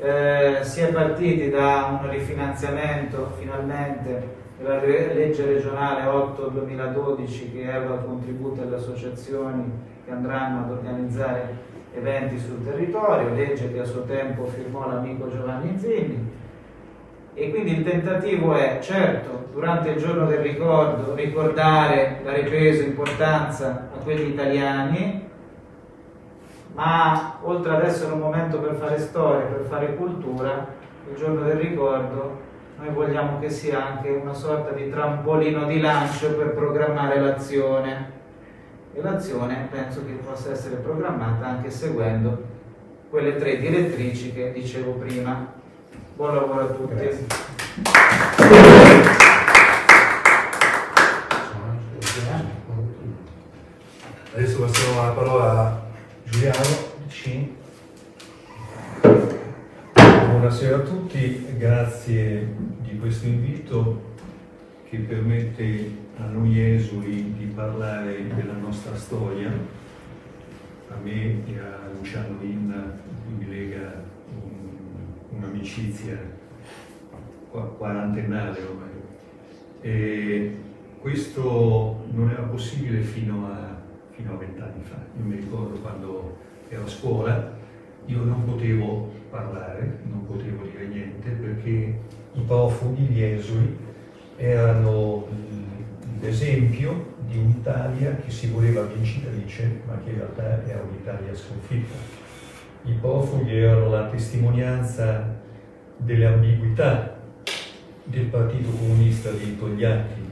[0.00, 8.60] Eh, si è partiti da un rifinanziamento finalmente della legge regionale 8-2012 che eroga contributi
[8.60, 9.70] alle associazioni
[10.04, 15.78] che andranno ad organizzare eventi sul territorio, legge che a suo tempo firmò l'amico Giovanni
[15.78, 16.36] Zilli.
[17.34, 23.88] E quindi il tentativo è, certo, durante il giorno del ricordo, ricordare la ripresa importanza
[23.94, 25.28] a quelli italiani,
[26.74, 30.66] ma oltre ad essere un momento per fare storia, per fare cultura,
[31.08, 32.46] il giorno del ricordo
[32.78, 38.16] noi vogliamo che sia anche una sorta di trampolino di lancio per programmare l'azione.
[38.94, 42.56] E l'azione penso che possa essere programmata anche seguendo
[43.10, 45.54] quelle tre direttrici che dicevo prima.
[46.14, 46.94] Buon lavoro a tutti.
[46.94, 47.26] Grazie.
[54.34, 55.80] Adesso passiamo la parola a
[56.24, 56.87] Giuliano
[60.48, 64.14] Buonasera a tutti, grazie di questo invito
[64.88, 69.52] che permette a noi esuli di parlare della nostra storia,
[70.88, 74.02] a me e a Luciano Inna mi lega
[75.36, 76.18] un'amicizia
[77.50, 78.88] quarantennale ormai.
[79.82, 80.56] E
[80.98, 83.76] questo non era possibile fino a
[84.16, 84.96] vent'anni fa.
[85.18, 86.38] Io mi ricordo quando
[86.70, 87.54] ero a scuola,
[88.06, 91.98] io non potevo parlare, non potevo dire niente perché
[92.32, 93.76] i profughi, gli esuli,
[94.36, 95.26] erano
[96.20, 101.96] l'esempio di un'Italia che si voleva vincitrice ma che in realtà era un'Italia sconfitta.
[102.84, 105.36] I profughi erano la testimonianza
[105.96, 107.16] delle ambiguità
[108.04, 110.26] del Partito Comunista di Togliatti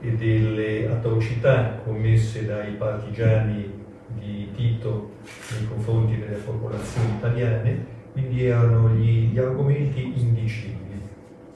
[0.00, 3.80] e delle atrocità commesse dai partigiani
[4.18, 5.12] di Tito
[5.52, 11.00] nei confronti delle popolazioni italiane, quindi erano gli, gli argomenti indicibili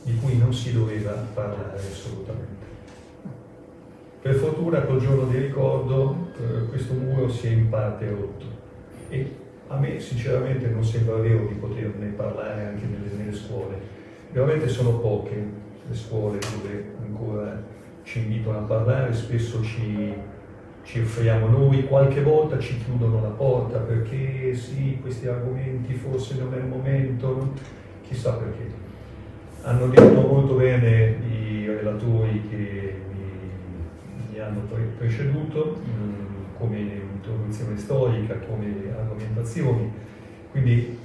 [0.03, 2.65] di cui non si doveva parlare assolutamente.
[4.23, 8.45] Per fortuna col giorno di ricordo eh, questo muro si è in parte rotto
[9.09, 9.37] e
[9.69, 13.79] a me sinceramente non sembra vero di poterne parlare anche nelle, nelle scuole.
[14.33, 15.35] Veramente sono poche
[15.89, 17.63] le scuole dove ancora
[18.03, 20.15] ci invitano a parlare, spesso ci,
[20.87, 26.55] ci offriamo noi, qualche volta ci chiudono la porta perché sì, questi argomenti forse non
[26.55, 27.55] è il momento,
[28.07, 28.85] chissà perché.
[29.63, 34.61] Hanno detto molto bene i relatori che mi, mi hanno
[34.97, 39.93] preceduto, mm, come introduzione storica, come argomentazioni.
[40.53, 40.97] Quindi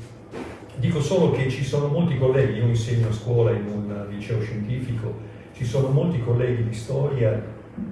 [0.75, 5.11] dico solo che ci sono molti colleghi, io insegno a scuola in un liceo scientifico,
[5.53, 7.31] ci sono molti colleghi di storia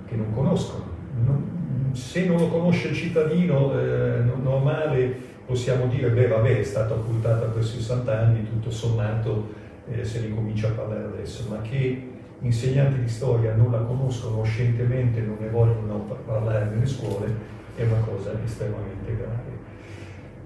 [0.06, 0.86] che non conoscono.
[1.26, 1.58] Non,
[1.92, 7.48] se non lo conosce il cittadino eh, normale possiamo dire, beh vabbè, è stata occultata
[7.48, 9.52] per 60 anni, tutto sommato
[9.90, 12.08] eh, se ne comincia a parlare adesso, ma che
[12.42, 17.34] insegnanti di storia non la conoscono scientemente, non ne vogliono parlare nelle scuole,
[17.76, 19.58] è una cosa estremamente grave.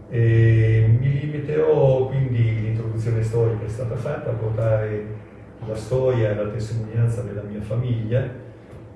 [0.10, 5.06] E mi limiterò quindi, l'introduzione storica è stata fatta, a portare
[5.67, 8.21] la storia e la testimonianza della mia famiglia.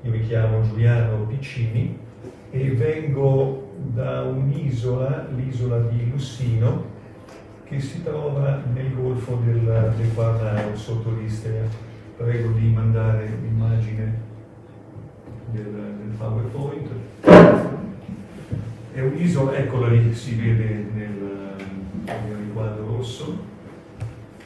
[0.03, 2.05] Io mi chiamo Giuliano Piccini,
[2.49, 6.95] e vengo da un'isola, l'isola di Lussino,
[7.63, 11.63] che si trova nel golfo del, del Quarnaro, sotto l'Istria.
[12.15, 14.19] Prego di mandare l'immagine
[15.51, 16.89] del, del PowerPoint.
[18.93, 21.53] È un'isola, eccola lì, si vede nel,
[22.05, 23.38] nel riquadro rosso.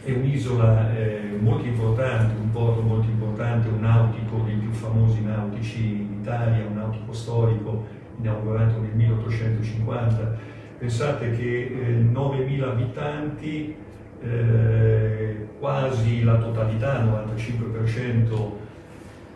[0.03, 6.10] È un'isola eh, molto importante, un porto molto importante, un nautico dei più famosi nautici
[6.21, 7.85] d'Italia, un nautico storico
[8.19, 10.37] inaugurato nel 1850.
[10.77, 13.75] Pensate che eh, 9.000 abitanti,
[14.23, 18.51] eh, quasi la totalità, il 95%,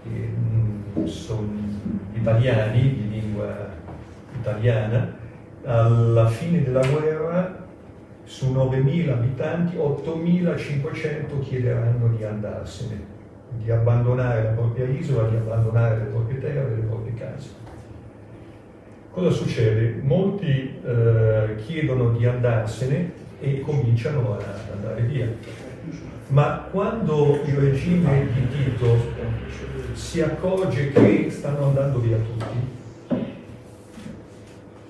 [0.05, 1.49] eh, sono
[2.13, 3.69] italiani, di lingua
[4.39, 5.23] italiana.
[5.65, 7.63] Alla fine della guerra
[8.23, 13.14] su 9.000 abitanti 8.500 chiederanno di andarsene,
[13.61, 17.49] di abbandonare la propria isola, di abbandonare le proprie terre, le proprie case.
[19.11, 20.01] Cosa succede?
[20.01, 25.27] Molti eh, chiedono di andarsene e cominciano ad andare via.
[26.27, 28.97] Ma quando il regime di Tito
[29.93, 32.73] si accorge che stanno andando via tutti,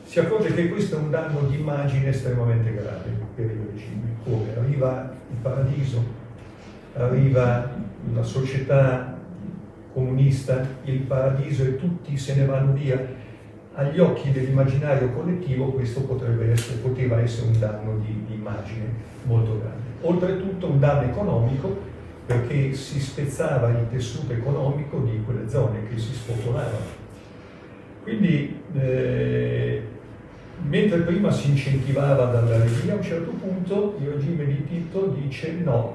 [0.06, 4.16] si accorge che questo è un danno di immagine estremamente grave per il regime.
[4.24, 4.56] Come?
[4.58, 6.04] Arriva il paradiso,
[6.94, 7.70] arriva
[8.14, 9.18] la società
[9.94, 13.24] comunista, il paradiso e tutti se ne vanno via
[13.76, 16.02] agli occhi dell'immaginario collettivo questo
[16.52, 18.86] essere, poteva essere un danno di, di, immagine
[19.24, 19.84] molto grande.
[20.02, 21.94] Oltretutto un danno economico
[22.26, 27.04] perché si spezzava il tessuto economico di quelle zone che si spopolavano.
[28.04, 29.82] Quindi, eh,
[30.62, 35.16] mentre prima si incentivava ad andare via, a un certo punto il regime di Tito
[35.22, 35.94] dice no,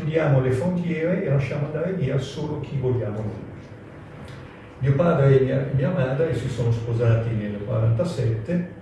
[0.00, 3.48] chiudiamo le frontiere e lasciamo andare via solo chi vogliamo noi.
[4.78, 8.78] Mio padre e mia, mia madre si sono sposati nel 1947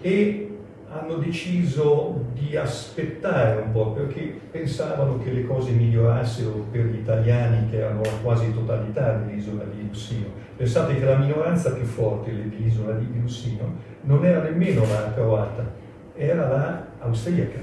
[0.00, 0.44] e
[0.90, 7.68] hanno deciso di aspettare un po' perché pensavano che le cose migliorassero per gli italiani
[7.68, 10.28] che erano la quasi totalità dell'isola di Lussino.
[10.56, 15.70] Pensate che la minoranza più forte dell'isola di Lussino non era nemmeno la croata,
[16.14, 17.58] era la austriaca,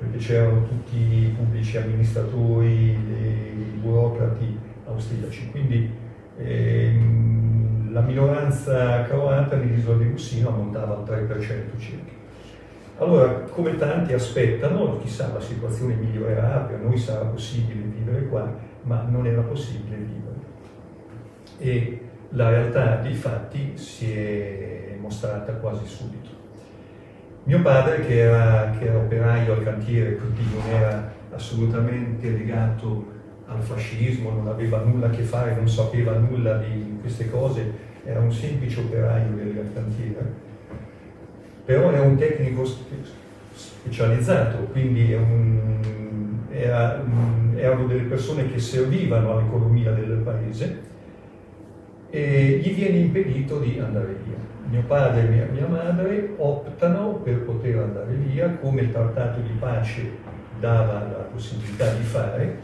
[0.00, 5.50] perché c'erano tutti i pubblici amministratori, i burocrati austriaci.
[5.50, 5.90] Quindi
[6.38, 12.18] ehm, la minoranza croata nell'isola di Russino ammontava al 3% circa.
[12.96, 19.06] Allora, come tanti aspettano, chissà la situazione migliorerà, per noi sarà possibile vivere qua, ma
[19.08, 20.38] non era possibile vivere.
[21.58, 26.39] E la realtà dei fatti si è mostrata quasi subito.
[27.44, 33.62] Mio padre, che era, che era operaio al cantiere, quindi non era assolutamente legato al
[33.62, 38.32] fascismo, non aveva nulla a che fare, non sapeva nulla di queste cose, era un
[38.32, 40.48] semplice operaio del cantiere
[41.70, 42.64] però è un tecnico
[43.54, 47.00] specializzato, quindi un, era,
[47.54, 50.88] erano delle persone che servivano all'economia del paese
[52.10, 54.49] e gli viene impedito di andare via.
[54.70, 60.16] Mio padre e mia, madre optano per poter andare via, come il trattato di pace
[60.60, 62.58] dava la possibilità di fare,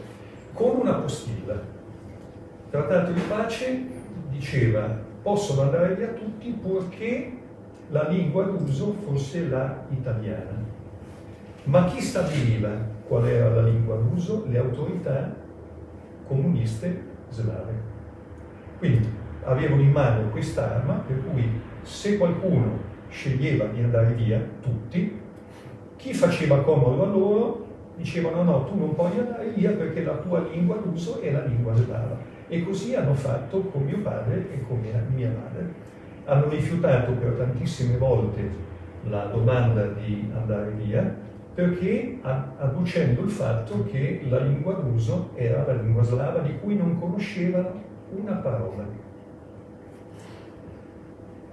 [0.53, 1.53] con una postilla.
[1.55, 3.87] Il trattato di pace
[4.29, 4.87] diceva
[5.21, 7.37] possono andare via tutti purché
[7.89, 10.63] la lingua d'uso fosse la italiana.
[11.65, 12.69] Ma chi stabiliva
[13.05, 14.45] qual era la lingua d'uso?
[14.47, 15.35] Le autorità
[16.25, 17.73] comuniste slave.
[18.77, 19.09] Quindi
[19.43, 22.77] avevano in mano quest'arma per cui se qualcuno
[23.07, 25.19] sceglieva di andare via, tutti,
[25.95, 27.65] chi faceva comodo a loro
[27.95, 31.73] dicevano no, tu non puoi andare via perché la tua lingua d'uso è la lingua
[31.73, 32.17] slava.
[32.49, 37.31] E così hanno fatto con mio padre e con mia, mia madre hanno rifiutato per
[37.31, 38.65] tantissime volte
[39.03, 41.15] la domanda di andare via
[41.53, 46.99] perché adducendo il fatto che la lingua d'uso era la lingua slava di cui non
[46.99, 49.06] conoscevano una parola.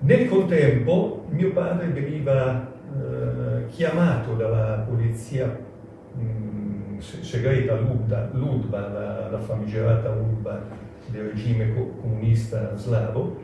[0.05, 9.31] Nel contempo mio padre veniva eh, chiamato dalla polizia mh, mm, segreta Ludba, Ludba la,
[9.31, 10.63] la famigerata Ludba
[11.07, 13.41] del regime comunista slavo,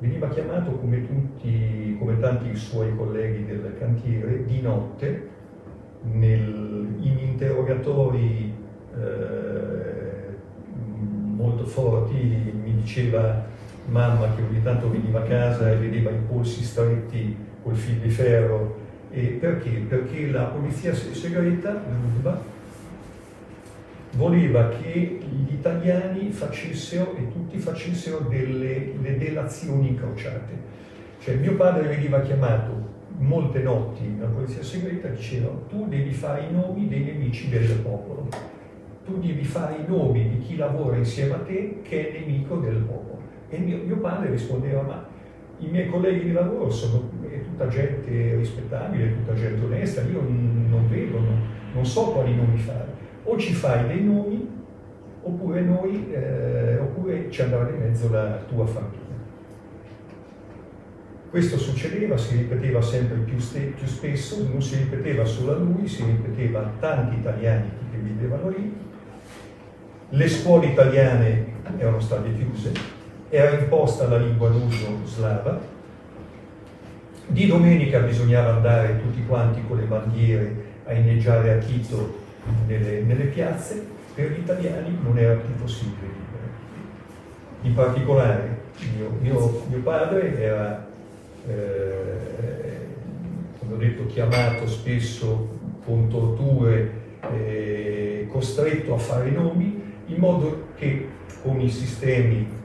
[0.00, 5.28] veniva chiamato come, tutti, come tanti suoi colleghi del cantiere di notte
[6.02, 8.54] nel, in interrogatori
[8.94, 10.36] eh,
[10.74, 13.48] molto forti, mi diceva
[13.86, 18.10] mamma che ogni tanto veniva a casa e vedeva i polsi stretti col fil di
[18.10, 18.80] ferro.
[19.10, 19.70] E perché?
[19.88, 22.40] Perché la polizia segreta, l'URBA,
[24.12, 30.70] voleva che gli italiani facessero e tutti facessero delle, delle delazioni incrociate.
[31.20, 36.42] Cioè mio padre veniva chiamato molte notti la polizia segreta e diceva tu devi fare
[36.42, 38.28] i nomi dei nemici del popolo,
[39.04, 42.76] tu devi fare i nomi di chi lavora insieme a te che è nemico del
[42.76, 43.11] popolo.
[43.52, 45.06] E mio, mio padre rispondeva ma
[45.58, 47.10] i miei colleghi di lavoro sono
[47.44, 51.40] tutta gente rispettabile, tutta gente onesta, io non vedo, non,
[51.74, 52.92] non so quali nomi fare
[53.24, 54.48] o ci fai dei nomi
[55.22, 59.00] oppure, noi, eh, oppure ci andrà di mezzo la tua famiglia.
[61.30, 65.86] Questo succedeva, si ripeteva sempre più, ste- più, spesso, non si ripeteva solo a lui,
[65.86, 68.76] si ripeteva a tanti italiani che vivevano lì.
[70.10, 71.46] Le scuole italiane
[71.78, 72.72] erano state chiuse,
[73.34, 75.58] era imposta la lingua d'uso slava.
[77.28, 80.54] Di domenica bisognava andare tutti quanti con le bandiere
[80.84, 82.18] a inneggiare a Tito
[82.66, 86.50] nelle, nelle piazze, per gli italiani non era più possibile vivere.
[87.62, 88.60] In particolare
[88.94, 90.86] mio, mio, mio padre era,
[91.48, 92.86] eh,
[93.60, 96.90] come ho detto, chiamato spesso con torture,
[97.32, 101.08] eh, costretto a fare nomi, in modo che
[101.42, 102.60] con i sistemi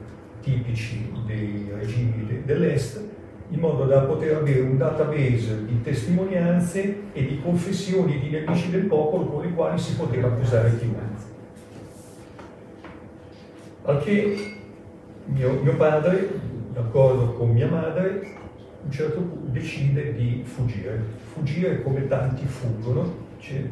[0.47, 3.03] tipici dei regimi dell'Est
[3.49, 8.85] in modo da poter avere un database di testimonianze e di confessioni di nemici del
[8.85, 11.05] popolo con i quali si poteva accusare chiunque.
[13.83, 14.55] Al che
[15.25, 16.27] mio, mio padre,
[16.73, 21.01] d'accordo con mia madre, a un certo punto decide di fuggire.
[21.33, 23.25] Fuggire come tanti fuggono.
[23.39, 23.63] Cioè,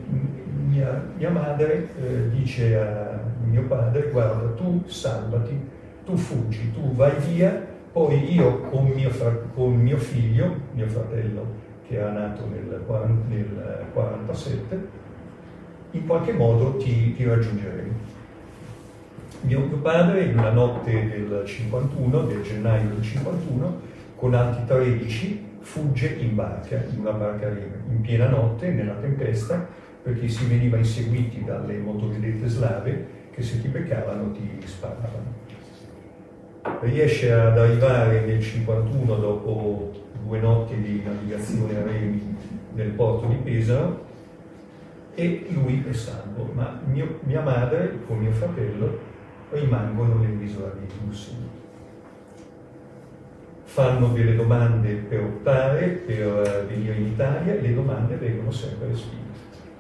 [0.67, 5.59] mia, mia, madre eh, dice a mio padre, guarda, tu salvati,
[6.05, 9.09] tu fuggi, tu vai via poi io con mio,
[9.53, 11.45] con mio figlio, mio fratello,
[11.87, 14.87] che era nato nel, 1947,
[15.91, 17.93] in qualche modo ti, ti raggiungeremo.
[19.43, 23.79] Mio, mio padre, in una notte del 51, del gennaio del 51,
[24.17, 29.65] con altri 13, fugge in barca, in una barca in piena notte, nella tempesta,
[30.03, 35.34] perché si veniva inseguiti dalle motovedette slave che se ti beccavano ti sparavano
[36.81, 39.91] riesce ad arrivare nel 51 dopo
[40.23, 42.35] due notti di navigazione a remi
[42.73, 44.03] nel porto di Pesaro
[45.13, 48.99] e lui è salvo, ma mio, mia madre con mio fratello
[49.51, 51.63] rimangono nell'isola di Lussino.
[53.63, 59.23] fanno delle domande per optare, per venire in Italia le domande vengono sempre respinte.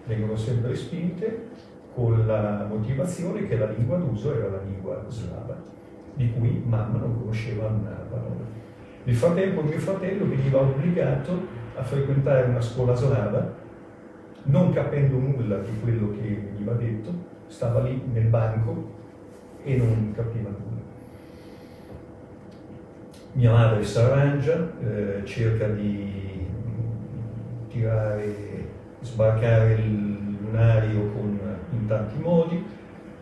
[0.05, 1.47] Vengono sempre respinte
[1.93, 5.57] con la motivazione che la lingua d'uso era la lingua slava,
[6.15, 8.43] di cui mamma non conosceva una parola.
[9.03, 13.53] Nel frattempo mio fratello veniva obbligato a frequentare una scuola slava,
[14.43, 17.11] non capendo nulla di quello che veniva detto,
[17.47, 18.93] stava lì nel banco
[19.63, 20.81] e non capiva nulla.
[23.33, 26.47] Mia madre si arrangia, eh, cerca di
[27.67, 28.33] tirare,
[29.01, 31.39] sbarcare il lunario con,
[31.71, 32.65] in tanti modi,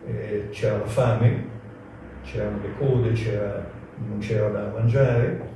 [0.06, 1.52] eh, c'era la fame,
[2.24, 3.64] c'erano le code, c'era,
[4.06, 5.52] non c'era da mangiare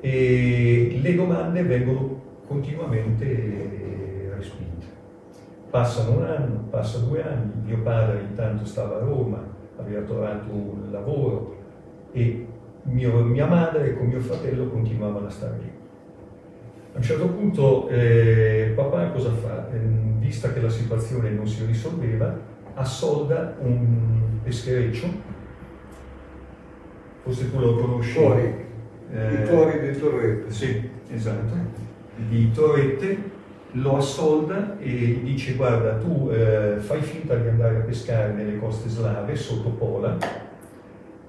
[0.00, 4.86] e le domande vengono continuamente respinte.
[5.70, 9.42] Passano un anno, passa due anni, mio padre intanto stava a Roma,
[9.76, 11.56] aveva trovato un lavoro
[12.12, 12.46] e
[12.84, 15.70] mio, mia madre con mio fratello continuavano a stare lì.
[16.94, 19.68] A un certo punto eh, papà cosa fa?
[19.70, 19.78] Eh,
[20.18, 22.36] vista che la situazione non si risolveva,
[22.74, 25.06] assolda un peschereccio,
[27.28, 28.12] forse tu lo conosci.
[28.12, 28.66] Fuori
[29.12, 30.50] eh, I tuori di Torrette.
[30.50, 31.54] Sì, esatto.
[32.16, 33.36] Di Torrette
[33.72, 38.58] lo assolda e gli dice guarda tu eh, fai finta di andare a pescare nelle
[38.58, 40.16] coste slave sotto Pola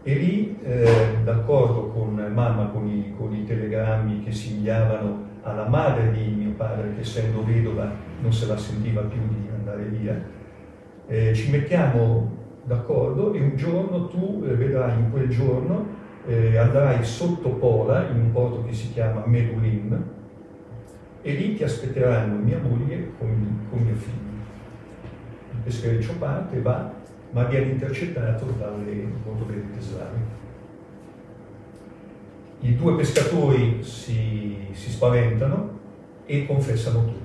[0.02, 5.68] e lì eh, d'accordo con mamma con i, con i, telegrammi che si inviavano alla
[5.68, 7.92] madre di mio padre che essendo vedova
[8.22, 10.18] non se la sentiva più di andare via
[11.08, 12.39] eh, ci mettiamo
[12.70, 15.88] d'accordo e un giorno tu eh, vedrai in quel giorno
[16.28, 20.04] eh, andrai sotto Pola in un porto che si chiama Medulin
[21.24, 24.38] e lì ti aspetteranno mia moglie con, con mio figlio.
[25.52, 26.94] Il peschereccio parte, va,
[27.32, 30.38] ma viene intercettato dalle motovedette slave.
[32.60, 35.78] I due pescatori si, si, spaventano
[36.26, 37.19] e confessano tutto.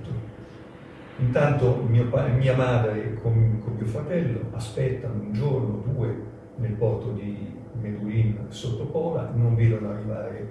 [1.19, 7.53] Intanto mio, mia madre con, con mio fratello aspettano un giorno, due nel porto di
[7.81, 10.49] Medulin sotto Pola, non vedono arrivare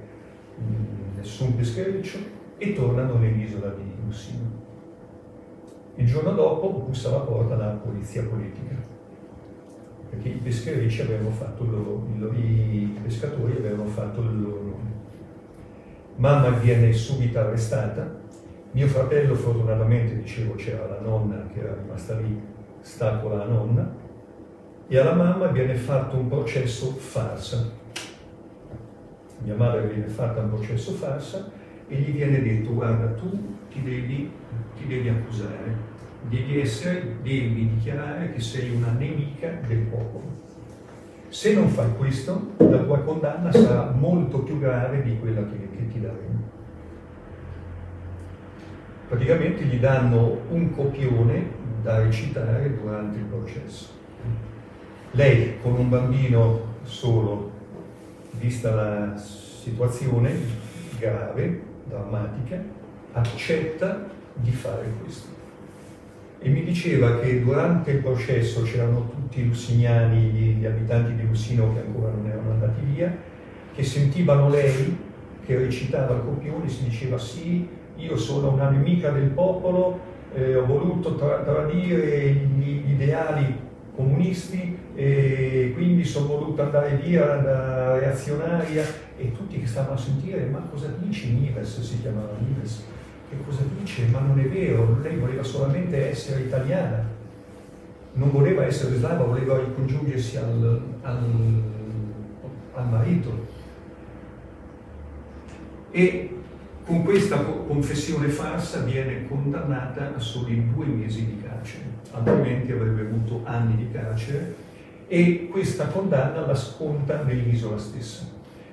[0.61, 2.17] mm, nessun peschereccio
[2.57, 4.61] e tornano nell'isola di Lussino.
[5.95, 8.75] Il giorno dopo bussa alla porta la polizia politica,
[10.09, 14.91] perché i pescherecci avevano fatto il loro, i pescatori avevano fatto il loro nome.
[16.15, 18.21] Mamma viene subito arrestata,
[18.73, 22.41] mio fratello fortunatamente, dicevo, c'era la nonna che era rimasta lì,
[22.81, 23.95] sta con la nonna,
[24.87, 27.71] e alla mamma viene fatto un processo farsa.
[29.43, 31.51] Mia madre viene fatta un processo farsa
[31.87, 33.29] e gli viene detto guarda tu
[33.69, 34.31] ti devi,
[34.75, 35.75] ti devi accusare,
[36.27, 40.41] devi, essere, devi dichiarare che sei una nemica del popolo.
[41.27, 45.87] Se non fai questo, la tua condanna sarà molto più grave di quella che, che
[45.91, 46.42] ti daremo.
[49.13, 51.45] Praticamente gli danno un copione
[51.83, 53.89] da recitare durante il processo.
[55.11, 57.51] Lei con un bambino solo,
[58.39, 60.31] vista la situazione
[60.97, 62.59] grave, drammatica,
[63.11, 65.27] accetta di fare questo.
[66.39, 71.71] E mi diceva che durante il processo c'erano tutti i lussiniani, gli abitanti di Lussino
[71.71, 73.15] che ancora non erano andati via,
[73.75, 74.97] che sentivano lei
[75.45, 79.99] che recitava il copione, si diceva sì, io sono una nemica del popolo,
[80.33, 83.61] eh, ho voluto tra- tradire gli ideali
[83.95, 88.83] comunisti e quindi sono voluto andare via da reazionaria
[89.17, 91.79] e tutti che stavano a sentire ma cosa dici Nives?
[91.81, 92.85] si chiamava Nives.
[93.29, 94.05] Che cosa dice?
[94.07, 97.11] Ma non è vero lei voleva solamente essere italiana.
[98.15, 101.23] Non voleva essere slava voleva ricongiungersi al, al,
[102.75, 103.47] al marito.
[105.89, 106.32] E
[106.85, 113.41] con questa confessione farsa viene condannata a soli due mesi di carcere altrimenti avrebbe avuto
[113.43, 114.55] anni di carcere
[115.07, 118.25] e questa condanna la sconta nell'isola stessa.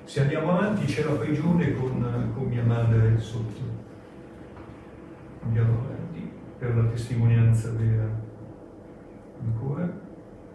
[0.03, 3.79] Se andiamo avanti c'è la prigione con, con mia madre sotto.
[5.43, 8.09] Andiamo avanti per la testimonianza vera.
[9.43, 9.89] Ancora.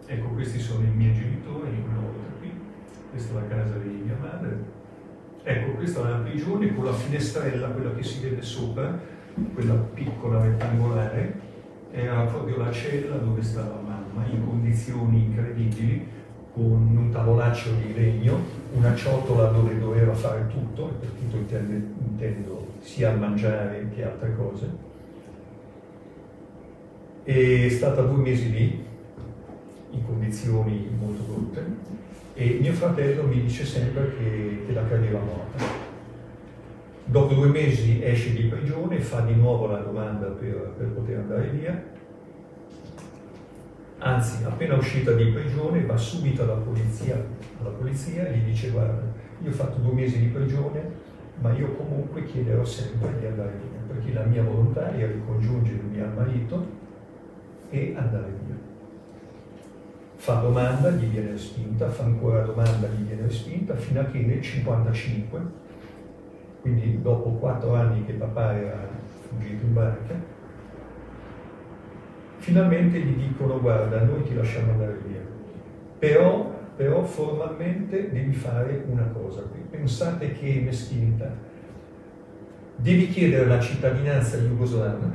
[0.05, 2.51] Ecco, questi sono i miei genitori, una volta qui.
[3.11, 4.76] Questa è la casa di mia madre.
[5.49, 8.99] Ecco, questa è la prigione con la finestrella, quella che si vede sopra,
[9.53, 11.39] quella piccola rettangolare,
[11.89, 16.05] era proprio la cella dove stava mamma in condizioni incredibili
[16.53, 18.37] con un tavolaccio di legno,
[18.73, 21.73] una ciotola dove doveva fare tutto, per tutto intendo,
[22.09, 24.69] intendo sia mangiare che altre cose.
[27.23, 28.83] È stata due mesi lì,
[29.91, 31.65] in condizioni molto brutte,
[32.39, 35.85] e mio fratello mi dice sempre che, che la credeva morta
[37.09, 41.47] Dopo due mesi esce di prigione, fa di nuovo la domanda per, per poter andare
[41.51, 41.83] via.
[43.99, 47.15] Anzi, appena uscita di prigione, va subito alla polizia,
[47.61, 49.01] alla polizia e gli dice guarda,
[49.41, 50.81] io ho fatto due mesi di prigione,
[51.39, 56.13] ma io comunque chiederò sempre di andare via, perché la mia volontà è ricongiungermi al
[56.13, 56.67] marito
[57.69, 58.46] e andare via.
[60.27, 64.39] Fa domanda, gli viene respinta, fa ancora domanda, gli viene respinta, fino a che nel
[64.39, 65.41] 1955,
[66.59, 68.89] quindi dopo quattro anni che papà era
[69.21, 70.15] fuggito in barca,
[72.39, 75.21] finalmente gli dicono guarda, noi ti lasciamo andare via,
[75.97, 79.43] però però formalmente devi fare una cosa.
[79.71, 81.33] Pensate che meschinità.
[82.75, 85.09] Devi chiedere la cittadinanza jugoslava,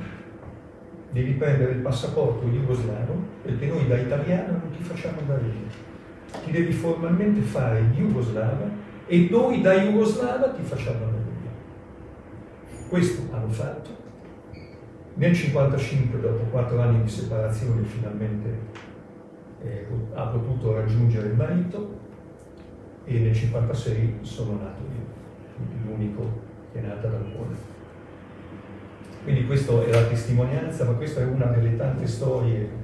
[1.10, 6.40] devi prendere il passaporto jugoslavo, perché noi da italiano ti facciamo andare via.
[6.44, 8.68] Ti devi formalmente fare jugoslava
[9.06, 11.50] e noi da jugoslava ti facciamo andare via.
[12.88, 14.00] Questo hanno fatto.
[15.14, 18.58] Nel 1955, dopo quattro anni di separazione, finalmente
[19.62, 22.00] eh, ha potuto raggiungere il marito
[23.04, 26.40] e nel 1956 sono nato io, l'unico
[26.72, 27.70] che è nata dal cuore.
[29.22, 32.81] Quindi questa è la testimonianza, ma questa è una delle tante storie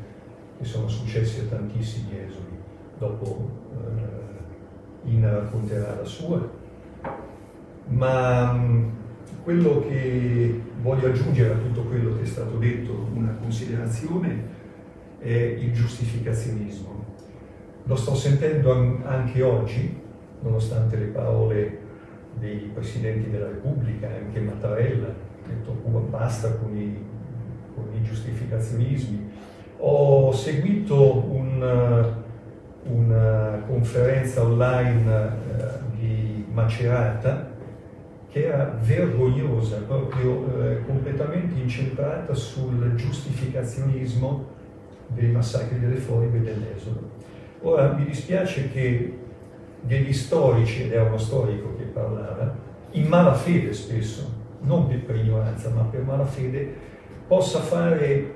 [0.59, 2.57] che sono successe a tantissimi esuli.
[2.99, 6.47] Dopo eh, Ina racconterà la sua.
[7.87, 8.89] Ma mh, mm,
[9.43, 14.57] quello che voglio aggiungere a tutto quello che è stato detto, una considerazione,
[15.19, 17.05] è il giustificazionismo.
[17.85, 19.99] Lo sto sentendo anche oggi,
[20.43, 21.79] nonostante le parole
[22.39, 27.03] dei presidenti della Repubblica, anche Mattarella, ha detto basta con i,
[27.75, 29.28] con i giustificazionismi.
[29.81, 32.15] Ho seguito un,
[32.83, 37.49] una conferenza online eh, di Macerata
[38.29, 44.47] che era vergognosa, proprio eh, completamente incentrata sul giustificazionismo
[45.07, 47.11] dei massacri delle foibe e dell'esodo.
[47.63, 49.17] Ora mi dispiace che
[49.81, 52.53] degli storici, ed era uno storico che parlava,
[52.93, 54.29] in malafede spesso,
[54.63, 56.75] non per ignoranza, ma per malafede,
[57.29, 58.35] possa fare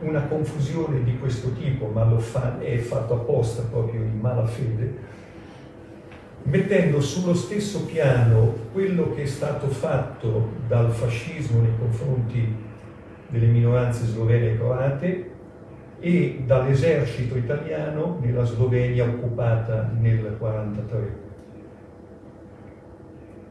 [0.00, 5.14] una confusione di questo tipo, ma lo fa, è fatto apposta proprio in malafede,
[6.42, 12.64] mettendo sullo stesso piano quello che è stato fatto dal fascismo nei confronti
[13.28, 15.30] delle minoranze slovene e croate
[15.98, 21.24] e dall'esercito italiano nella Slovenia occupata nel 1943.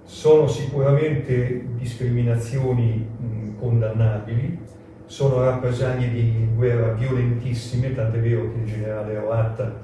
[0.04, 4.60] Sono sicuramente discriminazioni mh, condannabili,
[5.06, 9.84] sono rappresaglie di guerra violentissime, tant'è vero che il generale Roatta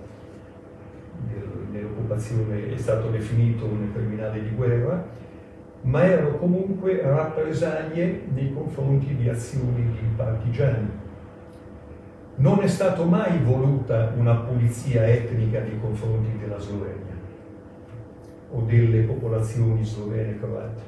[1.72, 5.04] nell'occupazione è stato definito un criminale di guerra,
[5.84, 11.00] ma erano comunque rappresaglie nei confronti di azioni di partigiani
[12.36, 17.20] non è stata mai voluta una pulizia etnica nei confronti della Slovenia
[18.52, 20.82] o delle popolazioni slovene croate.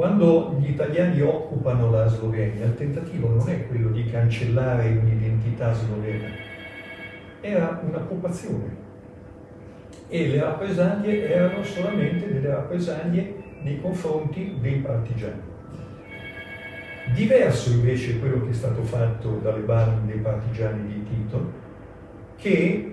[0.00, 6.26] Quando gli italiani occupano la Slovenia, il tentativo non è quello di cancellare un'identità slovena,
[7.42, 8.76] era un'occupazione
[10.08, 15.42] e le rappresaglie erano solamente delle rappresaglie nei confronti dei partigiani.
[17.12, 21.52] Diverso invece quello che è stato fatto dalle bande dei partigiani di Tito,
[22.36, 22.89] che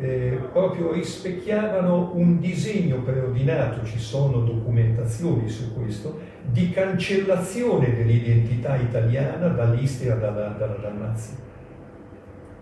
[0.00, 9.48] eh, proprio rispecchiavano un disegno preordinato, ci sono documentazioni su questo, di cancellazione dell'identità italiana
[9.48, 11.36] dall'Istria, dalla, dalla Dalmazia.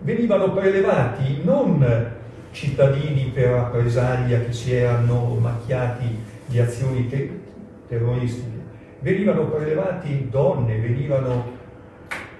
[0.01, 2.15] Venivano prelevati non
[2.53, 7.39] cittadini per rappresaglia che si erano macchiati di azioni te-
[7.87, 8.57] terroristiche,
[9.01, 11.53] venivano prelevati donne, venivano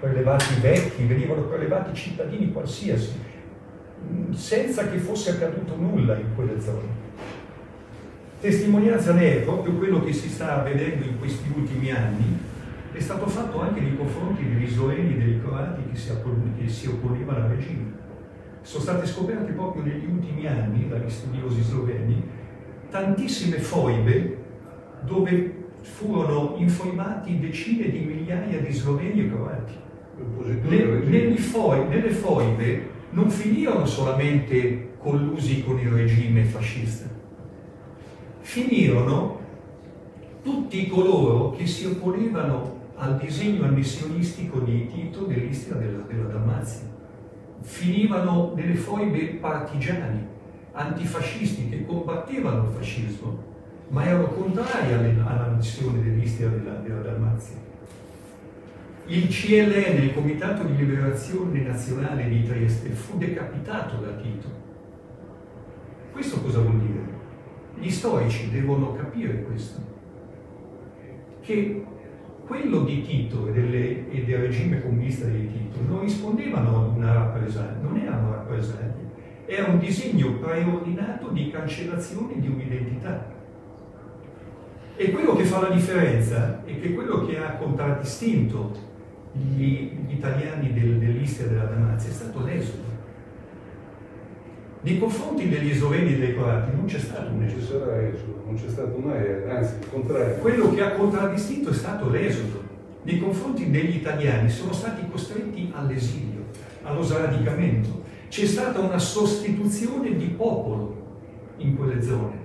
[0.01, 3.26] prelevati vecchi, venivano prelevati cittadini qualsiasi,
[4.33, 7.05] senza che fosse accaduto nulla in quelle zone.
[8.41, 12.39] Testimonianza ne è proprio quello che si sta vedendo in questi ultimi anni,
[12.93, 16.11] è stato fatto anche nei confronti degli sloveni e dei croati che si,
[16.59, 17.93] che si opponevano al regime.
[18.63, 22.23] Sono state scoperte proprio negli ultimi anni dagli studiosi sloveni
[22.91, 24.37] tantissime foibe
[25.03, 29.75] dove furono informati decine di migliaia di sloveni e croati.
[31.37, 37.09] Foi, nelle foibe non finirono solamente collusi con il regime fascista,
[38.41, 39.41] finirono
[40.43, 46.95] tutti coloro che si opponevano al disegno annessionistico di Tito dell'Istria della, della Dalmazia.
[47.61, 50.25] Finivano nelle foibe partigiani,
[50.73, 53.55] antifascisti che combattevano il fascismo
[53.89, 57.66] ma erano contrari all'annessione dell'Istria della, della Dalmazia.
[59.09, 64.49] Il CLN, il Comitato di Liberazione Nazionale di Trieste, fu decapitato da Tito.
[66.11, 67.05] Questo cosa vuol dire?
[67.79, 69.81] Gli storici devono capire questo,
[71.41, 71.85] che
[72.45, 77.13] quello di Tito e, delle, e, del regime comunista di Tito non rispondevano ad una
[77.13, 79.13] rappresaglia, non erano rappresaglie,
[79.47, 83.35] era un disegno preordinato di cancellazione di un'identità.
[84.97, 88.86] E quello che fa la differenza è che quello che ha contraddistinto
[89.37, 92.95] gli, gli italiani del, dell'Istria della Dalmazia è stato l'esodo.
[94.81, 97.79] Nei confronti degli sloveni e dei croati non c'è stato un esodo.
[97.79, 100.35] Non sarà esodo, non c'è stato mai, anzi il contrario.
[100.37, 102.63] Quello che ha contraddistinto è stato l'esodo.
[103.03, 106.45] Nei confronti degli italiani sono stati costretti all'esilio,
[106.83, 108.05] allo sradicamento.
[108.29, 111.05] C'è stata una sostituzione di popolo
[111.59, 112.45] in quelle zone.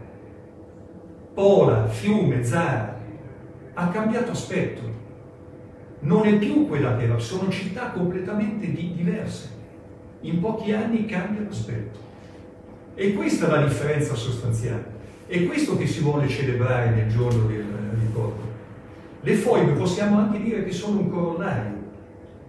[1.34, 3.00] Pola, Fiume, Zara,
[3.74, 4.82] ha cambiato aspetto.
[6.02, 9.50] Non è più quella che era, sono città completamente di, diverse.
[10.22, 12.00] In pochi anni cambia l'aspetto.
[12.96, 15.00] E questa è la differenza sostanziale.
[15.28, 17.66] È questo che si vuole celebrare nel giorno del
[18.00, 18.50] ricordo.
[19.22, 21.78] Le foibe possiamo anche dire che sono un corollario,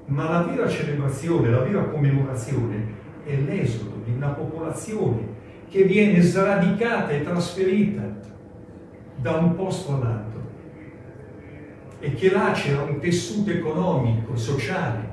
[0.06, 7.10] ma la vera celebrazione, la vera commemorazione è l'esodo di una popolazione che viene sradicata
[7.10, 8.02] e trasferita
[9.16, 10.31] da un posto all'altro
[12.02, 15.10] e che lacera un tessuto economico, sociale.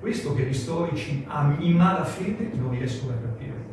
[0.00, 1.26] Questo che gli storici
[1.60, 3.70] in malafede non riescono a capire.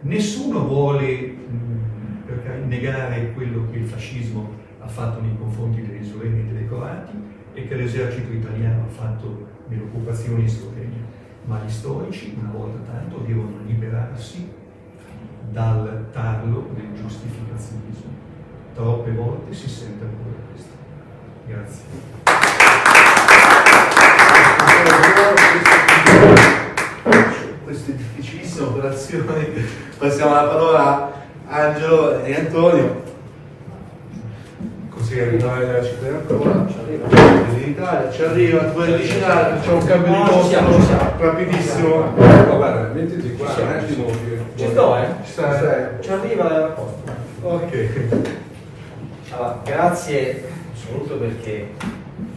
[0.00, 6.52] Nessuno vuole mh, negare quello che il fascismo ha fatto nei confronti degli sloveni e
[6.52, 7.16] dei croati
[7.52, 11.04] e che l'esercito italiano ha fatto nell'occupazione in Slovenia,
[11.44, 14.50] ma gli storici una volta tanto devono liberarsi
[15.52, 18.23] dal tarlo del giustificazionismo.
[18.74, 20.72] Troppe volte si sente ancora questo.
[21.46, 21.84] Grazie.
[27.62, 29.64] Queste difficilissime operazioni,
[29.96, 31.12] passiamo la parola
[31.46, 33.02] a Angelo e Antonio.
[34.90, 36.66] Consigliere regionale della città di Ancona,
[37.54, 42.12] in Italia, ci arriva, tu vuoi avvicinare, facciamo un cambio di posto rapidissimo.
[42.16, 44.10] Ma guarda, mettiti qua un attimo.
[44.56, 45.06] Ci sto, eh?
[45.24, 45.86] Ci stai?
[46.00, 47.02] Ci arriva a posto.
[47.42, 48.43] Ok.
[49.36, 51.70] Allora, grazie soprattutto perché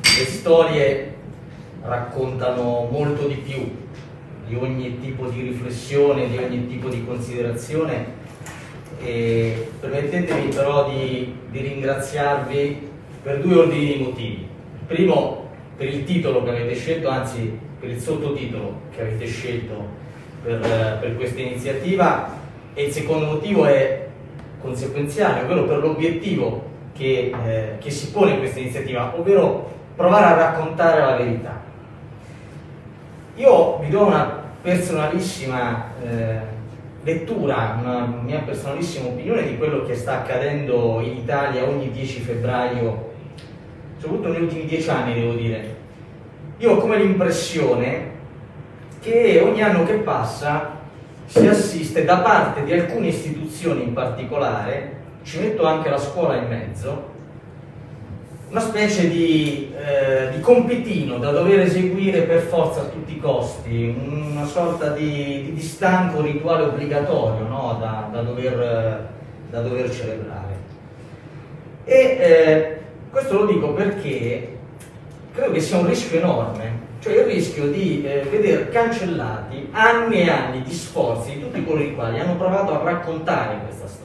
[0.01, 1.13] le storie
[1.83, 3.71] raccontano molto di più
[4.47, 8.15] di ogni tipo di riflessione, di ogni tipo di considerazione
[8.99, 12.89] e permettetemi però di, di ringraziarvi
[13.21, 14.47] per due ordini di motivi.
[14.79, 19.85] Il primo per il titolo che avete scelto, anzi per il sottotitolo che avete scelto
[20.41, 20.59] per,
[20.99, 22.35] per questa iniziativa
[22.73, 24.07] e il secondo motivo è
[24.59, 26.66] conseguenziale, ovvero per l'obiettivo
[26.97, 31.61] che, eh, che si pone questa iniziativa, ovvero provare a raccontare la verità.
[33.35, 36.39] Io vi do una personalissima eh,
[37.03, 43.11] lettura, una mia personalissima opinione di quello che sta accadendo in Italia ogni 10 febbraio,
[43.97, 45.75] soprattutto negli ultimi dieci anni devo dire.
[46.57, 48.15] Io ho come l'impressione
[48.99, 50.75] che ogni anno che passa
[51.25, 54.95] si assiste da parte di alcune istituzioni in particolare,
[55.27, 57.15] ci metto anche la scuola in mezzo,
[58.49, 63.93] una specie di, eh, di, compitino da dover eseguire per forza a tutti i costi,
[64.09, 67.75] una sorta di, di, di stanco rituale obbligatorio no?
[67.77, 69.09] da, da, dover,
[69.49, 70.55] da, dover, celebrare.
[71.83, 72.77] E eh,
[73.11, 74.57] questo lo dico perché
[75.33, 80.29] credo che sia un rischio enorme, cioè il rischio di eh, vedere cancellati anni e
[80.29, 83.96] anni di sforzi di tutti coloro i quali hanno provato a raccontare questa storia.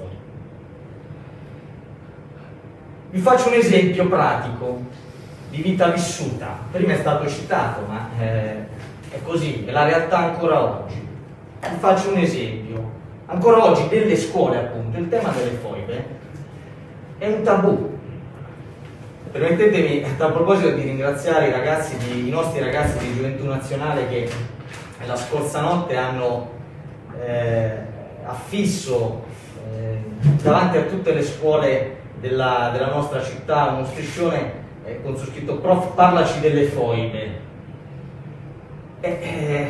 [3.13, 4.81] Vi faccio un esempio pratico
[5.51, 6.59] di vita vissuta.
[6.71, 8.55] Prima è stato citato, ma eh,
[9.11, 10.95] è così, è la realtà ancora oggi.
[11.61, 12.91] Vi faccio un esempio.
[13.27, 16.07] Ancora oggi nelle scuole, appunto, il tema delle foibe
[17.19, 17.99] è un tabù.
[19.31, 24.27] Permettetemi, a proposito, di ringraziare i, ragazzi di, i nostri ragazzi di Gioventù Nazionale che
[25.05, 26.51] la scorsa notte hanno
[27.23, 27.73] eh,
[28.25, 29.23] affisso
[29.71, 29.99] eh,
[30.43, 34.53] davanti a tutte le scuole della, della nostra città, uno striscione
[34.85, 37.41] eh, con su scritto Prof, parlaci delle foibe.
[39.01, 39.66] È, è,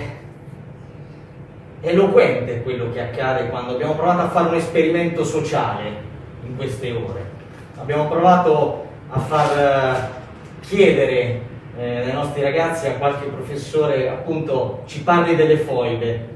[1.81, 6.11] è eloquente quello che accade quando abbiamo provato a fare un esperimento sociale
[6.47, 7.31] in queste ore.
[7.79, 11.41] Abbiamo provato a far eh, chiedere
[11.79, 16.29] eh, ai nostri ragazzi, a qualche professore, appunto, ci parli delle foibe.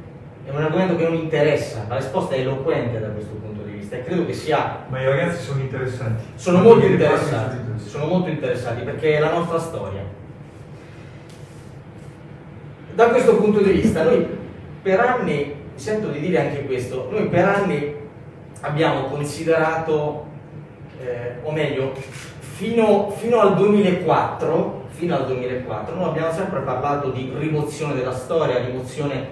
[0.47, 3.56] È un argomento che non interessa, la risposta è eloquente da questo punto
[3.87, 4.85] di vista vista e credo che sia...
[4.89, 6.25] Ma i ragazzi sono interessati.
[6.35, 10.03] Sono molto I ragazzi interessati, sono molto interessati perché è la nostra storia.
[12.95, 14.27] Da questo punto di vista, noi
[14.83, 17.95] per anni, sento di dire anche questo, noi per anni
[18.61, 20.27] abbiamo considerato,
[21.01, 21.93] eh, o meglio,
[22.39, 28.65] fino, fino al 2004, fino al 2004, noi abbiamo sempre parlato di rimozione della storia,
[28.65, 29.29] rimozione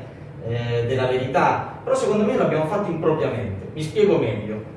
[0.47, 3.69] eh, della verità, però secondo me l'abbiamo fatto impropriamente.
[3.75, 4.73] Mi spiego meglio.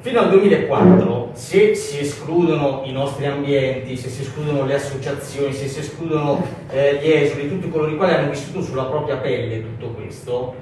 [0.00, 5.68] Fino al 2004, se si escludono i nostri ambienti, se si escludono le associazioni, se
[5.68, 9.90] si escludono eh, gli esuli, tutti coloro i quali hanno vissuto sulla propria pelle tutto
[9.90, 10.54] questo,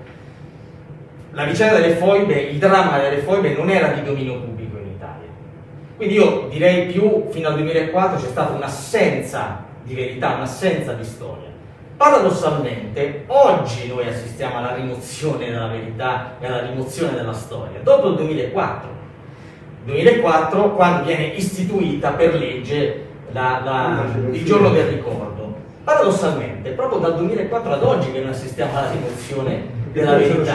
[1.31, 5.28] la vicenda delle foibe, il dramma delle foibe non era di dominio pubblico in Italia.
[5.97, 11.49] Quindi io direi più, fino al 2004 c'è stata un'assenza di verità, un'assenza di storia.
[12.01, 18.14] Paradossalmente, oggi noi assistiamo alla rimozione della verità e alla rimozione della storia, dopo il
[18.16, 18.88] 2004.
[19.84, 25.55] 2004 quando viene istituita per legge la- la- il giorno del ricordo.
[25.84, 30.53] Paradossalmente, proprio dal 2004 ad oggi che noi assistiamo alla rimozione della verità.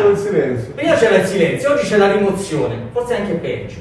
[0.73, 3.77] Prima c'era il silenzio, oggi c'è la rimozione, forse anche peggio.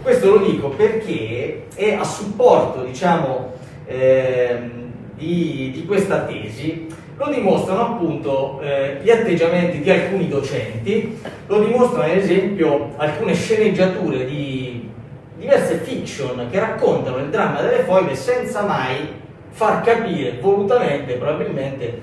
[0.00, 3.52] Questo lo dico perché è a supporto, diciamo,
[3.84, 4.83] ehm,
[5.16, 6.86] di, di questa tesi,
[7.16, 14.24] lo dimostrano appunto eh, gli atteggiamenti di alcuni docenti, lo dimostrano ad esempio alcune sceneggiature
[14.26, 14.90] di
[15.38, 22.00] diverse fiction che raccontano il dramma delle foibe senza mai far capire volutamente probabilmente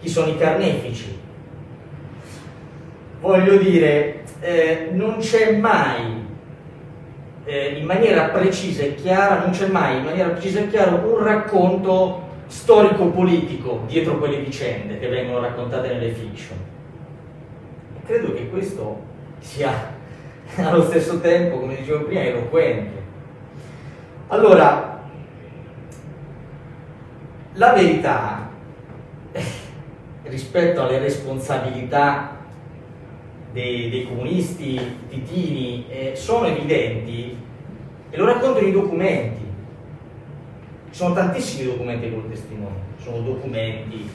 [0.00, 1.18] chi sono i carnefici,
[3.20, 6.24] voglio dire, eh, non c'è mai
[7.44, 11.22] eh, in maniera precisa e chiara, non c'è mai in maniera precisa e chiara un
[11.22, 16.58] racconto storico-politico dietro quelle vicende che vengono raccontate nelle fiction.
[18.04, 19.00] Credo che questo
[19.38, 19.94] sia
[20.56, 22.98] allo stesso tempo, come dicevo prima, eloquente.
[24.26, 25.00] Allora,
[27.52, 28.50] la verità
[30.24, 32.36] rispetto alle responsabilità
[33.52, 37.36] dei, dei comunisti titini eh, sono evidenti
[38.10, 39.39] e lo raccontano i documenti.
[40.90, 44.08] Sono tantissimi documenti che lo testimoniano, sono documenti,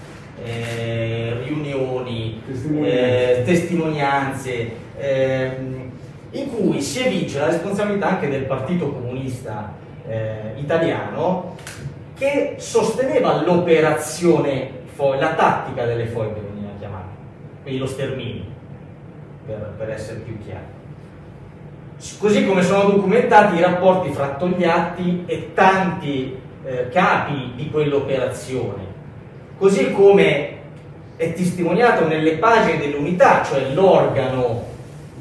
[0.43, 3.39] eh, riunioni, Testimonianze.
[3.39, 5.91] eh, testimonianze, ehm,
[6.31, 9.73] in cui si evince la responsabilità anche del Partito Comunista
[10.07, 11.55] eh, Italiano
[12.17, 17.07] che sosteneva l'operazione, la tattica delle foibe veniva chiamata,
[17.61, 18.43] quindi lo sterminio,
[19.45, 20.73] per, per essere più chiari.
[22.19, 28.83] Così come sono documentati i rapporti fra Togliatti e tanti eh, capi di quell'operazione,
[29.57, 30.53] così come
[31.15, 34.65] è testimoniato nelle pagine dell'unità, cioè l'organo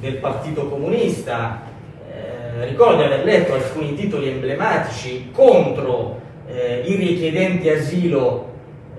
[0.01, 1.63] del Partito Comunista.
[2.11, 8.53] Eh, ricordo di aver letto alcuni titoli emblematici contro eh, i richiedenti asilo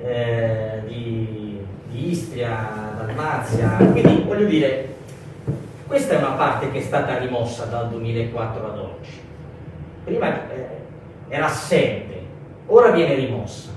[0.04, 3.78] eh, di, di Istria, Dalmazia.
[3.92, 4.96] Quindi voglio dire,
[5.88, 9.12] questa è una parte che è stata rimossa dal 2004 ad oggi.
[10.06, 10.68] Prima eh,
[11.30, 12.14] era assente,
[12.68, 13.72] ora viene rimossa.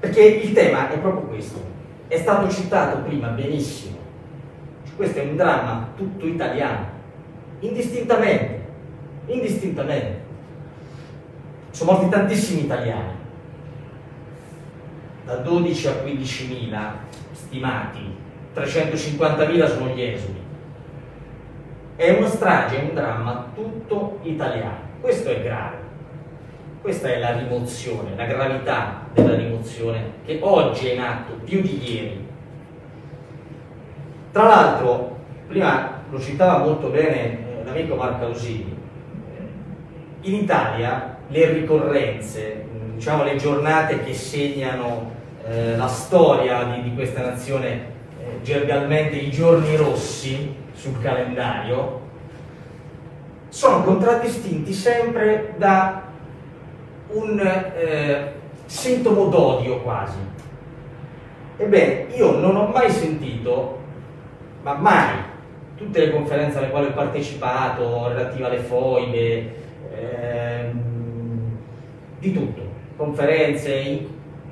[0.00, 1.62] Perché il tema è proprio questo.
[2.08, 3.96] È stato citato prima benissimo.
[4.96, 6.86] Questo è un dramma tutto italiano,
[7.60, 8.66] indistintamente,
[9.26, 10.22] indistintamente.
[11.70, 13.12] Sono morti tantissimi italiani,
[15.24, 16.90] da 12 a 15.000
[17.32, 18.14] stimati,
[18.54, 20.42] 350.000 sono gli esuli.
[21.96, 24.78] È una strage, è un dramma tutto italiano.
[25.00, 25.83] Questo è grave.
[26.84, 31.82] Questa è la rimozione, la gravità della rimozione che oggi è in atto più di
[31.82, 32.28] ieri.
[34.30, 35.16] Tra l'altro,
[35.48, 38.76] prima lo citava molto bene eh, l'amico Marco Ausini,
[39.34, 45.10] eh, in Italia le ricorrenze, mh, diciamo le giornate che segnano
[45.46, 47.70] eh, la storia di, di questa nazione,
[48.20, 52.02] eh, gergalmente i giorni rossi sul calendario,
[53.48, 56.03] sono contraddistinti sempre da
[57.14, 58.32] un eh,
[58.66, 60.18] sintomo d'odio quasi.
[61.56, 63.78] Ebbene, io non ho mai sentito,
[64.62, 65.16] ma mai,
[65.76, 69.54] tutte le conferenze alle quali ho partecipato, relative alle foibe,
[69.94, 70.80] ehm,
[72.18, 72.62] di tutto,
[72.96, 74.06] conferenze, in-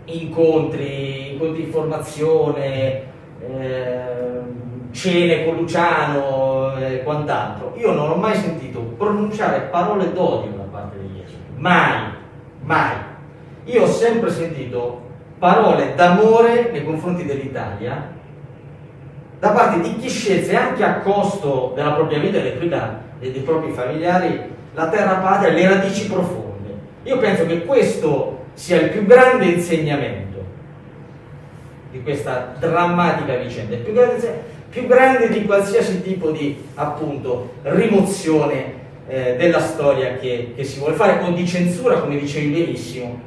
[0.04, 3.02] incontri, incontri di formazione,
[3.40, 7.74] ehm, cene con Luciano e quant'altro.
[7.78, 12.20] Io non ho mai sentito pronunciare parole d'odio da parte degli esuli, mai,
[12.64, 12.96] mai.
[13.64, 15.00] Io ho sempre sentito
[15.38, 18.10] parole d'amore nei confronti dell'Italia
[19.38, 22.38] da parte di chi scelse anche a costo della propria vita
[23.18, 24.40] e dei propri familiari
[24.74, 26.74] la terra patria le radici profonde.
[27.02, 30.44] Io penso che questo sia il più grande insegnamento
[31.90, 39.36] di questa drammatica vicenda, più grande, più grande di qualsiasi tipo di appunto rimozione eh,
[39.36, 43.20] della storia che, che, si vuole fare o di censura, come dicevi benissimo.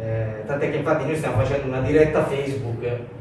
[0.00, 3.12] Eh, tant'è che infatti noi stiamo facendo una diretta Facebook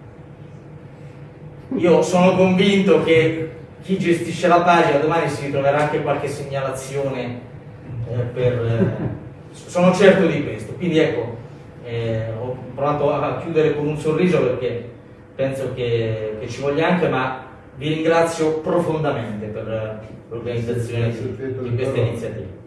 [1.78, 3.52] io sono convinto che
[3.82, 7.40] chi gestisce la pagina domani si ritroverà anche qualche segnalazione
[8.10, 9.08] eh, per, eh,
[9.52, 11.38] sono certo di questo quindi ecco
[11.84, 14.90] eh, ho provato a chiudere con un sorriso perché
[15.36, 17.46] penso che, che ci voglia anche ma
[17.76, 20.02] vi ringrazio profondamente per
[20.34, 22.62] l'organizzazione di, di questa iniziativa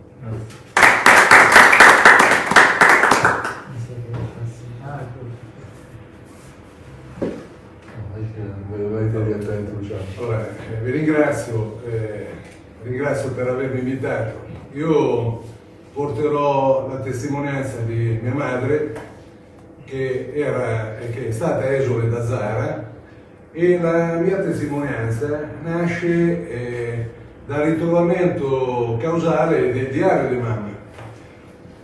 [10.19, 12.27] Allora, eh, vi ringrazio, eh,
[12.83, 14.45] ringrazio per avermi invitato.
[14.73, 15.43] Io
[15.93, 18.95] porterò la testimonianza di mia madre
[19.85, 22.91] che, era, che è stata esule da Zara
[23.53, 27.09] e la mia testimonianza nasce eh,
[27.47, 30.75] dal ritrovamento causale del diario di mamma.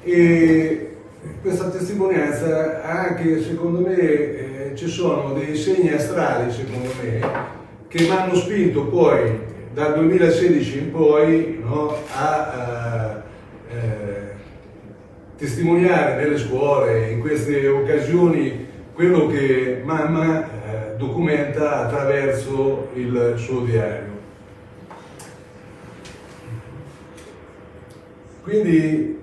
[0.03, 0.97] E
[1.41, 7.21] questa testimonianza anche secondo me eh, ci sono dei segni astrali secondo me
[7.87, 9.39] che mi hanno spinto poi
[9.73, 13.23] dal 2016 in poi no, a
[13.71, 14.31] eh,
[15.37, 24.12] testimoniare nelle scuole, in queste occasioni, quello che mamma eh, documenta attraverso il suo diario.
[28.43, 29.21] Quindi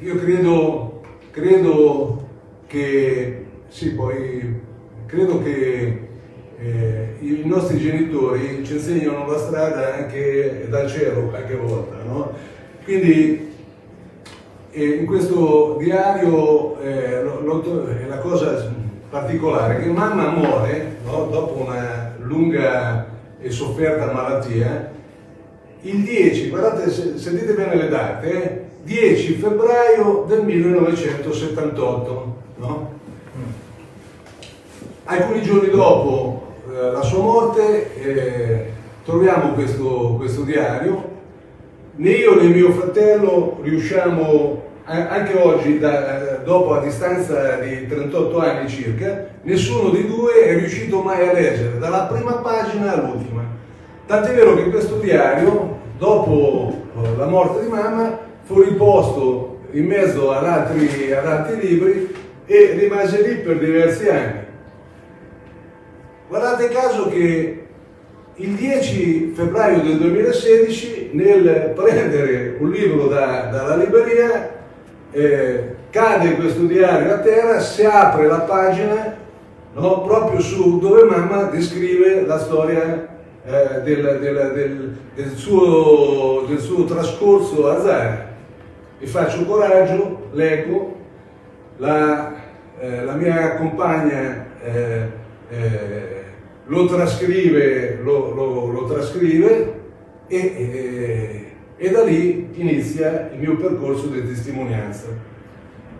[0.00, 2.28] io credo, credo
[2.66, 4.60] che, sì, poi
[5.06, 6.08] credo che
[6.58, 12.32] eh, i nostri genitori ci insegnano la strada anche dal cielo qualche volta, no?
[12.82, 13.52] Quindi
[14.72, 18.72] eh, in questo diario eh, è la cosa
[19.08, 21.28] particolare che mamma muore no?
[21.30, 23.06] dopo una lunga
[23.40, 24.90] e sofferta malattia
[25.84, 32.36] il 10, guardate, sentite bene le date, 10 eh, febbraio del 1978.
[32.56, 32.92] No?
[35.04, 38.70] Alcuni giorni dopo eh, la sua morte eh,
[39.04, 41.12] troviamo questo, questo, diario,
[41.96, 48.68] né io né mio fratello riusciamo, anche oggi, da, dopo a distanza di 38 anni
[48.70, 53.42] circa, nessuno di due è riuscito mai a leggere, dalla prima pagina all'ultima.
[54.06, 56.72] Tant'è vero che questo diario, dopo
[57.02, 62.14] eh, la morte di mamma, fu riposto in mezzo ad altri, ad altri libri
[62.46, 64.42] e rimase lì per diversi anni.
[66.28, 67.66] Guardate caso che
[68.36, 74.52] il 10 febbraio del 2016 nel prendere un libro da, dalla libreria
[75.12, 79.16] eh, cade questo diario a terra, si apre la pagina
[79.74, 83.13] no, proprio su dove mamma descrive la storia
[83.46, 88.32] eh, del, del, del, del, suo, del suo trascorso a Zara.
[88.98, 90.96] Mi faccio coraggio, leggo,
[91.76, 92.34] la,
[92.80, 95.08] eh, la mia compagna eh,
[95.50, 96.22] eh,
[96.66, 99.74] lo trascrive, lo, lo, lo trascrive
[100.26, 105.08] e, e, e, da lì inizia il mio percorso di testimonianza.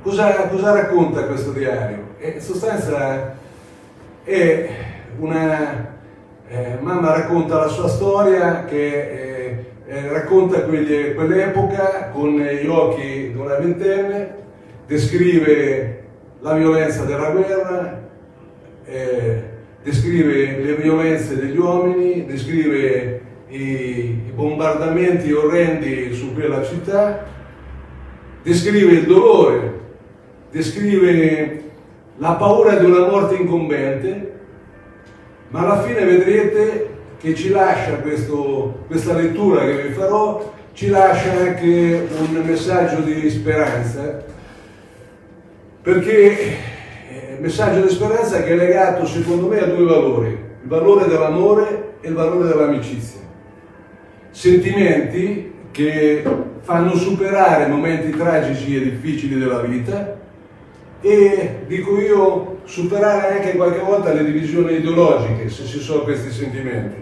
[0.03, 2.15] Cosa, cosa racconta questo diario?
[2.19, 3.37] Eh, in sostanza
[4.25, 4.69] è
[5.19, 5.93] una...
[6.55, 13.33] Eh, mamma racconta la sua storia che eh, eh racconta quegli, quell'epoca con gli occhi
[13.33, 14.35] di una ventenne,
[14.87, 16.05] descrive
[16.39, 18.09] la violenza della guerra,
[18.85, 19.43] eh,
[19.83, 27.25] descrive le violenze degli uomini, descrive i, i bombardamenti orrendi su quella città,
[28.45, 29.81] descrive il dolore,
[30.53, 31.63] descrive
[32.19, 34.34] la paura di una morte incombente,
[35.49, 36.89] ma alla fine vedrete
[37.19, 43.31] che ci lascia questo, questa lettura che vi farò, ci lascia anche un messaggio di
[43.31, 44.25] speranza,
[45.81, 46.73] perché
[47.39, 52.09] messaggio di speranza che è legato secondo me a due valori, il valore dell'amore e
[52.09, 53.21] il valore dell'amicizia.
[54.31, 56.25] Sentimenti che
[56.61, 60.23] fanno superare momenti tragici e difficili della vita
[61.05, 66.97] e dico io superare anche qualche volta le divisioni ideologiche se ci sono questi sentimenti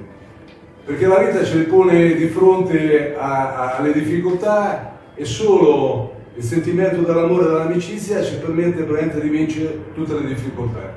[0.84, 7.02] perché la vita ci pone di fronte a, a, alle difficoltà e solo il sentimento
[7.02, 10.92] dell'amore e dell'amicizia ci permette veramente di vincere tutte le difficoltà.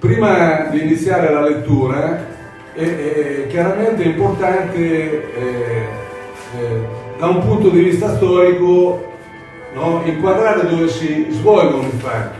[0.00, 2.26] prima di iniziare la lettura
[2.74, 5.86] è, è chiaramente importante eh,
[6.58, 6.80] eh,
[7.16, 9.09] da un punto di vista storico
[9.74, 12.38] no, inquadrare dove si svolgono i fatti.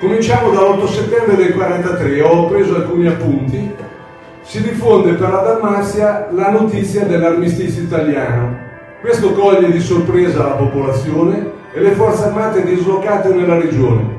[0.00, 3.74] Cominciamo dall'8 settembre del 43, ho preso alcuni appunti.
[4.42, 8.68] Si diffonde per la Dalmazia la notizia dell'armistizio italiano.
[9.00, 14.18] Questo coglie di sorpresa la popolazione e le forze armate dislocate nella regione.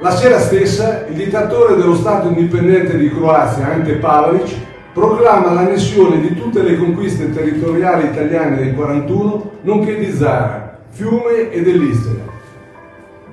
[0.00, 4.54] La sera stessa il dittatore dello Stato indipendente di Croazia, Ante Pavelic,
[4.96, 11.60] proclama l'annessione di tutte le conquiste territoriali italiane del 41, nonché di Zara, Fiume e
[11.60, 12.22] dell'Istria.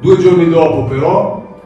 [0.01, 1.61] Due giorni dopo, però,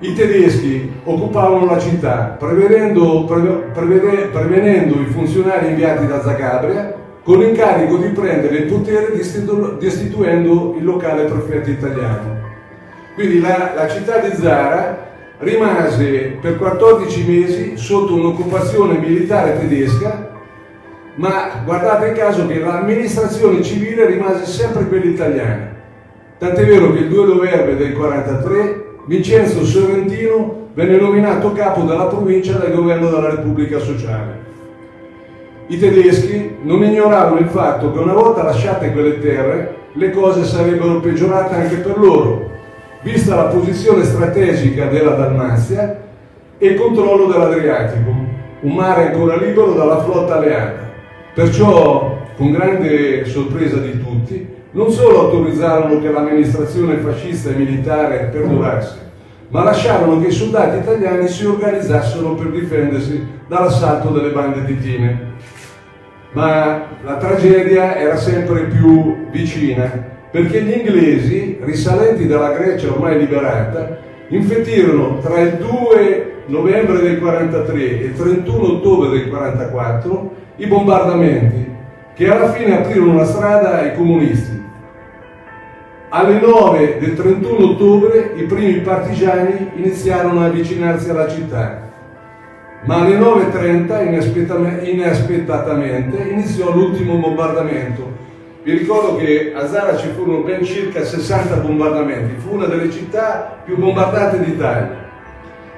[0.00, 3.26] i tedeschi occupavano la città, prevedendo,
[3.72, 9.16] prevede, prevenendo i funzionari inviati da Zagabria con l'incarico di prendere il potere
[9.78, 12.40] destituendo il locale prefetto italiano.
[13.14, 15.06] Quindi la, la città di Zara
[15.38, 20.30] rimase per 14 mesi sotto un'occupazione militare tedesca,
[21.14, 25.76] ma guardate caso che l'amministrazione civile rimase sempre quella italiana.
[26.38, 32.58] Tant'è vero che il 2 novembre del 1943 Vincenzo Sorrentino venne nominato capo della provincia
[32.58, 34.46] del governo della Repubblica Sociale.
[35.68, 41.00] I tedeschi non ignoravano il fatto che una volta lasciate quelle terre le cose sarebbero
[41.00, 42.56] peggiorate anche per loro
[43.02, 46.00] vista la posizione strategica della Dalmazia
[46.58, 48.10] e il controllo dell'Adriatico,
[48.60, 50.90] un mare ancora libero dalla flotta alleata.
[51.34, 58.98] Perciò, con grande sorpresa di tutti, non solo autorizzarono che l'amministrazione fascista e militare perdurasse,
[59.48, 65.26] ma lasciarono che i soldati italiani si organizzassero per difendersi dall'assalto delle bande titine.
[66.32, 73.98] Ma la tragedia era sempre più vicina perché gli inglesi, risalenti dalla Grecia ormai liberata,
[74.28, 81.66] infettirono tra il 2 novembre del 43 e il 31 ottobre del 44 i bombardamenti
[82.14, 84.56] che alla fine aprirono la strada ai comunisti.
[86.10, 91.90] Alle 9 del 31 ottobre i primi partigiani iniziarono ad avvicinarsi alla città,
[92.84, 98.26] ma alle 9.30 inaspettatamente iniziò l'ultimo bombardamento
[98.68, 103.60] vi ricordo che a Zara ci furono ben circa 60 bombardamenti, fu una delle città
[103.64, 105.06] più bombardate d'Italia.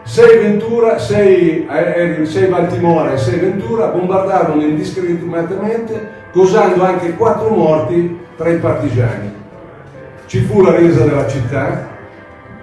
[0.03, 8.19] 6 Ventura, 6, aerei, 6 Baltimora e 6 Ventura bombardarono indiscriminatamente, causando anche 4 morti
[8.37, 9.35] tra i partigiani.
[10.27, 11.87] Ci fu la resa della città,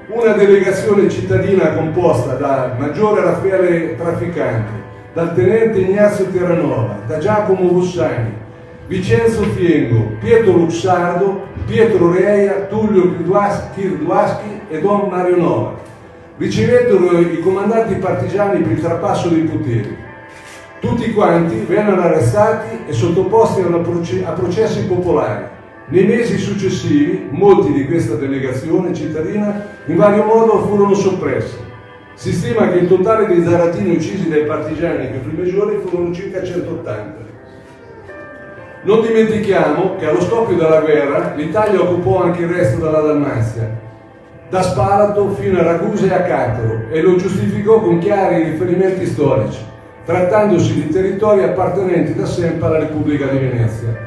[0.09, 4.71] una delegazione cittadina composta dal maggiore Raffaele Trafficante,
[5.13, 8.45] dal tenente Ignazio Terranova, da Giacomo Bussani,
[8.87, 15.75] Vincenzo Fiengo, Pietro Luxardo, Pietro Reia, Tullio Kirduaschi e Don Mario Nova.
[16.37, 19.93] Ricevettero i comandanti partigiani per il trapasso dei poteri.
[20.79, 25.43] Tutti quanti vennero arrestati e sottoposti a processi popolari.
[25.89, 31.57] Nei mesi successivi molti di questa delegazione cittadina in vario modo furono soppressi.
[32.13, 36.41] Si stima che il totale dei zaratini uccisi dai partigiani nei primi giorni furono circa
[36.41, 37.26] 180.
[38.83, 43.69] Non dimentichiamo che allo scoppio della guerra l'Italia occupò anche il resto della Dalmazia,
[44.49, 49.59] da Spalato fino a Ragusa e a Cattaro, e lo giustificò con chiari riferimenti storici,
[50.05, 54.05] trattandosi di territori appartenenti da sempre alla Repubblica di Venezia.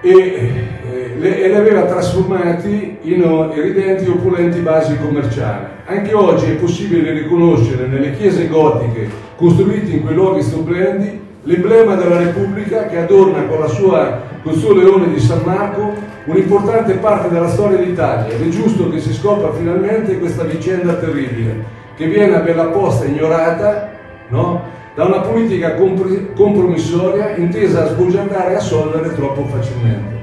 [0.00, 3.22] E, eh, e li aveva trasformati in
[3.54, 5.66] evidenti e opulenti basi commerciali.
[5.84, 12.18] Anche oggi è possibile riconoscere nelle chiese gotiche costruite in quei luoghi stupendi l'emblema della
[12.18, 15.92] Repubblica che adorna con, sua, con il suo leone di San Marco
[16.24, 21.80] un'importante parte della storia d'Italia ed è giusto che si scopra finalmente questa vicenda terribile
[21.96, 23.90] che viene a bella posta ignorata
[24.28, 24.62] no?
[24.94, 30.20] da una politica compromissoria intesa a sbugiardare e assolvere troppo facilmente.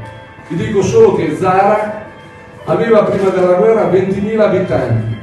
[0.48, 2.06] Vi dico solo che Zara
[2.66, 5.18] aveva prima della guerra 20.000 abitanti,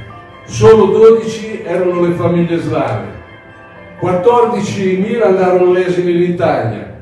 [0.44, 3.15] solo 12 erano le famiglie slave
[4.00, 6.94] 14.000 andarono esili in Italia,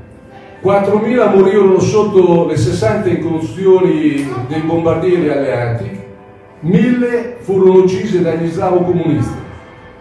[0.62, 5.90] 4.000 morirono sotto le 60 incursioni dei bombardieri alleati,
[6.64, 9.42] 1.000 furono uccisi dagli slavo comunisti,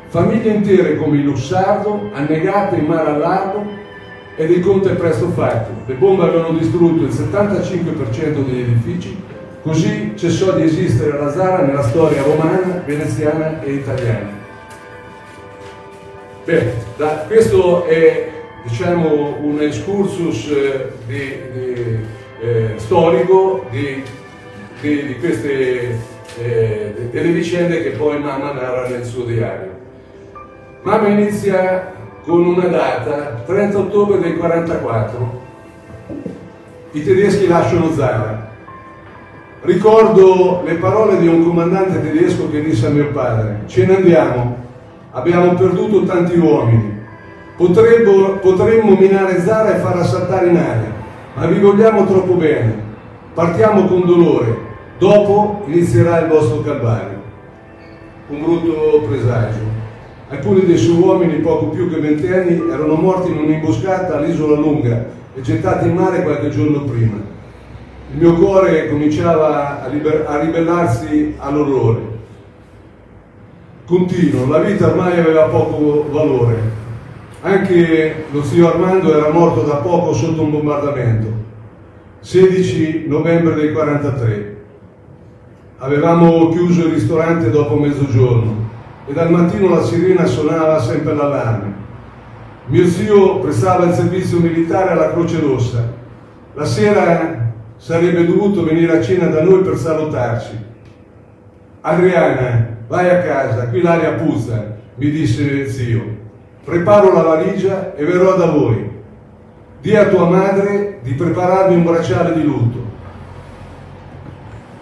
[0.09, 3.65] famiglie intere come il Lussardo, annegate in mare a largo
[4.35, 5.71] ed il conto è presto fatto.
[5.87, 9.19] Le bombe avevano distrutto il 75% degli edifici,
[9.63, 14.42] così cessò di esistere la Zara nella storia romana, veneziana e italiana.
[16.45, 18.29] Bene, da, questo è
[18.63, 21.97] diciamo, un excursus eh, di, di,
[22.41, 24.03] eh, storico di,
[24.81, 25.97] di queste
[26.37, 29.71] eh, delle vicende che poi mamma narra nel suo diario.
[30.81, 31.93] Mamma inizia
[32.25, 35.41] con una data, 30 ottobre del 44.
[36.91, 38.51] I tedeschi lasciano Zara.
[39.61, 44.62] Ricordo le parole di un comandante tedesco che disse a mio padre, ce ne andiamo,
[45.14, 47.02] abbiamo perduto tanti uomini,
[47.56, 50.91] Potremmo, potremmo minare Zara e farla saltare in aria,
[51.35, 52.81] ma vi vogliamo troppo bene,
[53.35, 54.57] partiamo con dolore,
[54.98, 57.22] dopo inizierà il vostro calvario.
[58.30, 59.81] Un brutto presagio.
[60.30, 65.41] Alcuni dei suoi uomini, poco più che ventenni, erano morti in un'imboscata all'isola lunga e
[65.41, 67.18] gettati in mare qualche giorno prima.
[68.11, 72.12] Il mio cuore cominciava a, liber- a ribellarsi all'orrore.
[73.85, 76.55] Continuo, la vita ormai aveva poco valore.
[77.41, 81.27] Anche lo zio Armando era morto da poco sotto un bombardamento.
[82.22, 84.57] 16 novembre del 43.
[85.80, 88.69] Avevamo chiuso il ristorante dopo mezzogiorno
[89.05, 91.73] e dal mattino la sirena suonava sempre l'allarme.
[92.68, 95.91] Mio zio prestava il servizio militare alla Croce Rossa.
[96.53, 100.57] La sera sarebbe dovuto venire a cena da noi per salutarci.
[101.81, 106.22] Adriana, vai a casa, qui l'aria puzza, mi disse zio.
[106.64, 108.91] Preparo la valigia e verrò da voi.
[109.81, 112.91] Dì a tua madre di prepararmi un bracciale di lutto.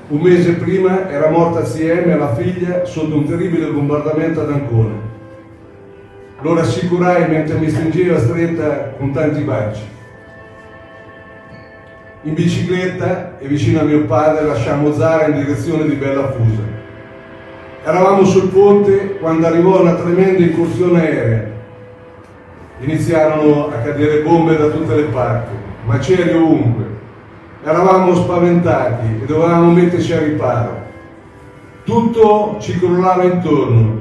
[0.09, 5.09] Un mese prima era morta CM, la figlia, sotto un terribile bombardamento ad Ancona.
[6.41, 9.81] Lo rassicurai mentre mi stringeva stretta con tanti baci.
[12.23, 16.70] In bicicletta e vicino a mio padre lasciamo Zara in direzione di Bella Fusa.
[17.83, 21.49] Eravamo sul ponte quando arrivò una tremenda incursione aerea.
[22.81, 25.55] Iniziarono a cadere bombe da tutte le parti,
[25.85, 26.85] macerie ovunque.
[27.63, 30.89] Eravamo spaventati e dovevamo metterci a riparo.
[31.83, 33.99] Tutto ci crollava intorno.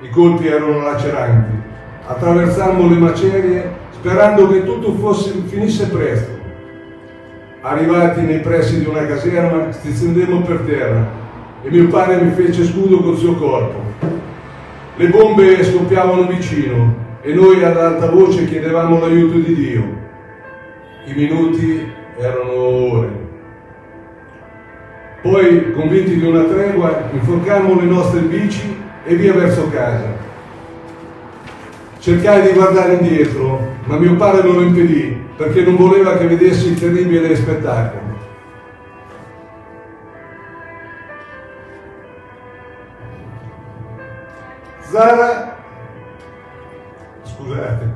[0.00, 1.54] I colpi erano laceranti.
[2.08, 6.32] Attraversammo le macerie sperando che tutto fosse, finisse presto.
[7.60, 11.24] Arrivati nei pressi di una caserma, stendemmo per terra
[11.62, 13.82] e mio padre mi fece scudo col suo corpo.
[14.96, 20.04] Le bombe scoppiavano vicino e noi ad alta voce chiedevamo l'aiuto di Dio.
[21.06, 23.24] I minuti erano ore.
[25.22, 30.14] Poi, convinti di una tregua, inforcammo le nostre bici e via verso casa.
[31.98, 36.68] Cercai di guardare indietro, ma mio padre me lo impedì perché non voleva che vedessi
[36.68, 38.05] il terribile spettacolo.
[44.96, 45.54] Zara,
[47.22, 47.94] scusate,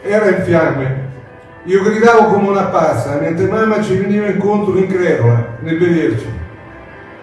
[0.00, 1.10] era in fiamme.
[1.64, 6.32] Io gridavo come una pazza, mentre mamma ci veniva incontro incredula nel vederci.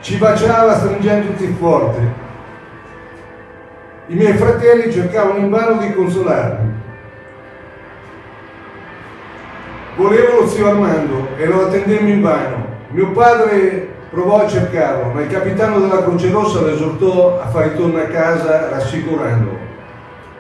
[0.02, 2.00] Ci baciava stringendoti forte.
[4.06, 6.74] I miei fratelli cercavano invano di consolarmi.
[9.96, 12.69] Volevo lo zio Armando e lo attendemmo invano.
[12.92, 17.70] Mio padre provò a cercarlo, ma il capitano della Croce Rossa lo esortò a fare
[17.70, 19.58] ritorno a casa rassicurandolo.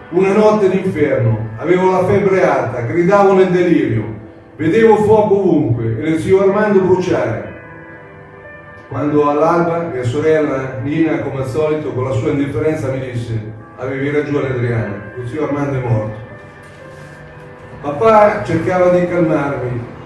[0.09, 4.03] Una notte d'inferno, avevo la febbre alta, gridavo nel delirio,
[4.55, 7.57] vedevo fuoco ovunque e lo zio Armando bruciare.
[8.87, 14.09] Quando all'alba mia sorella Nina, come al solito, con la sua indifferenza mi disse avevi
[14.09, 16.17] ragione Adriana, lo zio Armando è morto.
[17.81, 19.97] Papà cercava di calmarmi,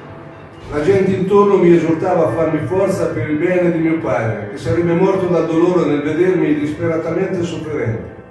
[0.74, 4.58] la gente intorno mi esortava a farmi forza per il bene di mio padre, che
[4.58, 8.22] sarebbe morto dal dolore nel vedermi disperatamente sofferente.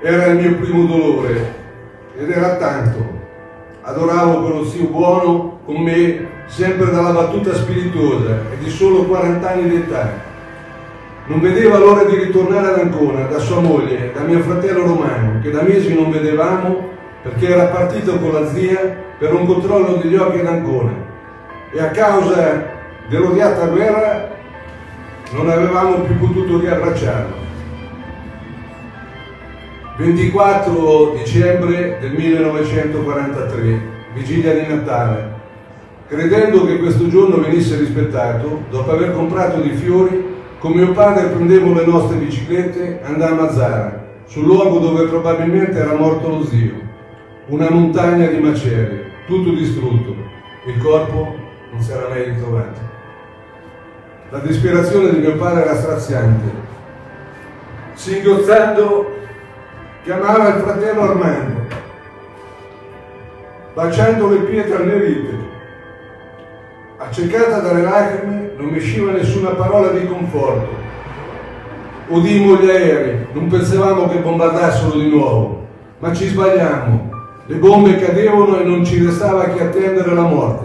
[0.00, 1.54] Era il mio primo dolore
[2.16, 3.20] ed era tanto.
[3.82, 9.68] Adoravo quello zio buono con me, sempre dalla battuta spiritosa e di solo 40 anni
[9.68, 10.08] di età.
[11.26, 15.50] Non vedeva l'ora di ritornare ad Ancona, da sua moglie, da mio fratello Romano, che
[15.50, 16.91] da mesi non vedevamo
[17.22, 20.92] perché era partito con la zia per un controllo degli occhi ad Ancona
[21.72, 22.70] e a causa
[23.08, 24.30] dell'odiata guerra
[25.32, 27.40] non avevamo più potuto riabbracciarlo.
[29.96, 33.80] 24 dicembre del 1943,
[34.14, 35.40] vigilia di Natale.
[36.08, 41.72] Credendo che questo giorno venisse rispettato, dopo aver comprato dei fiori, con mio padre prendemmo
[41.74, 46.90] le nostre biciclette e andammo a Zara, sul luogo dove probabilmente era morto lo zio.
[47.46, 50.14] Una montagna di macerie, tutto distrutto.
[50.64, 51.34] Il corpo
[51.72, 52.78] non si era mai ritrovato.
[54.30, 56.50] La disperazione di mio padre era straziante.
[57.94, 59.10] Singhiozzando
[60.04, 61.60] chiamava il fratello Armando.
[63.74, 65.50] baciando le pietre annerite.
[66.98, 70.68] Accecata dalle lacrime, non mi usciva nessuna parola di conforto.
[72.06, 75.66] Udimmo gli aerei, non pensavamo che bombardassero di nuovo,
[75.98, 77.11] ma ci sbagliamo.
[77.46, 80.64] Le bombe cadevano e non ci restava che attendere la morte.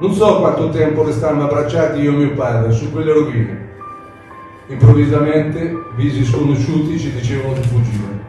[0.00, 3.66] Non so quanto tempo restammo abbracciati io e mio padre su quelle rovine.
[4.66, 8.26] Improvvisamente visi sconosciuti ci dicevano di fuggire.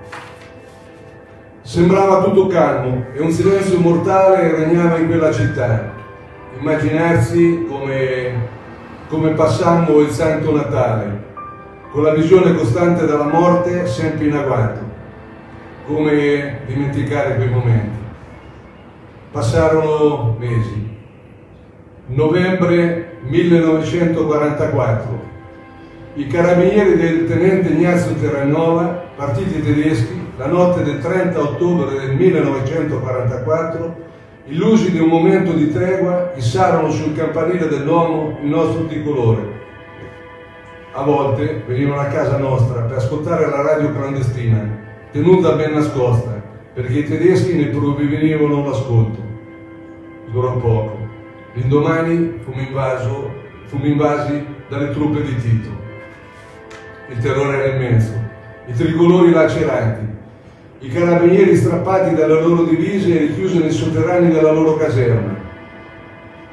[1.61, 5.91] Sembrava tutto calmo e un silenzio mortale regnava in quella città.
[6.57, 8.47] Immaginarsi come,
[9.09, 11.23] come passammo il Santo Natale,
[11.91, 14.88] con la visione costante della morte sempre in agguato.
[15.89, 17.97] Come dimenticare quei momenti.
[19.31, 20.87] Passarono mesi.
[22.05, 25.19] Novembre 1944.
[26.13, 33.95] I carabinieri del tenente Ignazio Terranova, partiti tedeschi, la notte del 30 ottobre del 1944,
[34.45, 39.41] illusi di un momento di tregua, issarono sul campanile dell'uomo il nostro tricolore.
[40.91, 46.41] A volte venivano a casa nostra per ascoltare la radio clandestina, tenuta ben nascosta,
[46.73, 49.19] perché i tedeschi ne provvedevano l'ascolto.
[50.31, 50.97] Durò poco.
[51.53, 53.31] L'indomani fummo, invaso,
[53.65, 55.69] fummo invasi dalle truppe di Tito.
[57.09, 58.13] Il terrore era immenso,
[58.67, 60.05] i tricolori lacerati,
[60.81, 65.35] i carabinieri strappati dalle loro divise e richiusi nei sotterranei della loro caserma.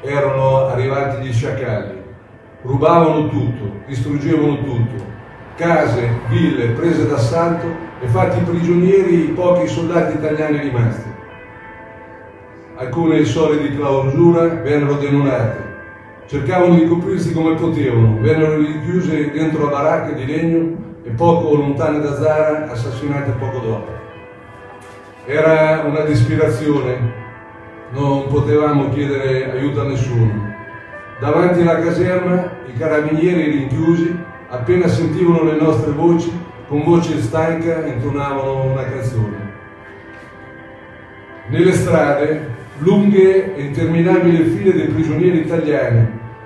[0.01, 2.01] Erano arrivati gli sciacalli,
[2.63, 5.05] rubavano tutto, distruggevano tutto,
[5.55, 11.15] case, ville prese d'assalto e fatti prigionieri i pochi soldati italiani rimasti.
[12.75, 15.63] Alcune sole di clausura vennero demolate,
[16.27, 22.15] cercavano di coprirsi come potevano, vennero richiuse dentro baracche di legno e poco lontane da
[22.15, 23.91] Zara assassinate poco dopo.
[25.25, 27.13] Era una disperazione,
[27.91, 30.53] non potevamo chiedere aiuto a nessuno.
[31.19, 34.15] Davanti alla caserma i carabinieri rinchiusi,
[34.49, 36.31] appena sentivano le nostre voci,
[36.67, 39.55] con voce stanca intonavano una canzone.
[41.47, 46.05] Nelle strade lunghe e interminabili file di prigionieri italiani,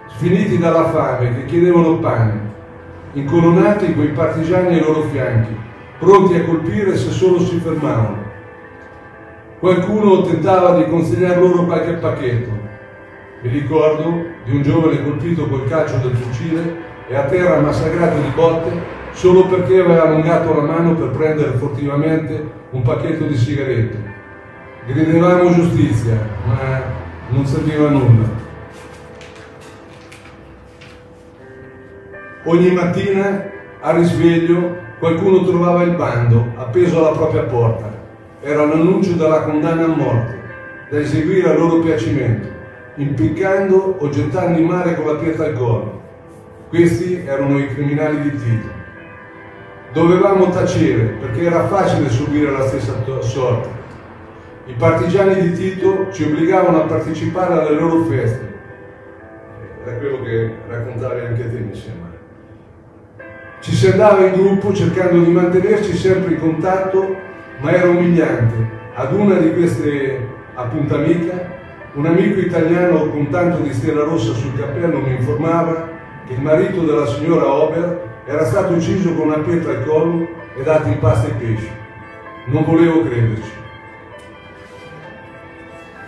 [0.09, 2.39] sfiniti dalla fame, che chiedevano pane,
[3.13, 5.55] incolonnati coi partigiani ai loro fianchi,
[5.97, 8.29] pronti a colpire se solo si fermavano.
[9.59, 12.59] Qualcuno tentava di consegnare loro qualche pacchetto.
[13.41, 18.31] Mi ricordo di un giovane colpito col calcio del fucile e a terra massacrato di
[18.35, 24.09] botte solo perché aveva allungato la mano per prendere furtivamente un pacchetto di sigarette.
[24.85, 26.81] Gridevamo giustizia, ma
[27.29, 28.39] non serviva nulla.
[32.45, 33.49] Ogni mattina
[33.81, 37.99] a risveglio qualcuno trovava il bando appeso alla propria porta.
[38.41, 40.39] Era l'annuncio della condanna a morte,
[40.89, 42.47] da eseguire a loro piacimento,
[42.95, 46.01] impiccando o gettando in mare con la pietra al collo.
[46.69, 48.80] Questi erano i criminali di Tito.
[49.93, 53.69] Dovevamo tacere perché era facile subire la stessa sorte.
[54.67, 58.59] I partigiani di Tito ci obbligavano a partecipare alle loro feste.
[59.83, 62.09] Era quello che raccontavi anche te, mi sembra.
[63.59, 67.13] Ci si andava in gruppo cercando di mantenerci sempre in contatto,
[67.59, 68.55] ma era umiliante.
[68.93, 71.31] Ad una di queste appuntamenti,
[71.95, 75.89] un amico italiano con tanto di stella rossa sul cappello mi informava
[76.25, 80.63] che il marito della signora Ober era stato ucciso con una pietra al collo e
[80.63, 81.69] dato in pasta ai pesci.
[82.45, 83.51] Non volevo crederci.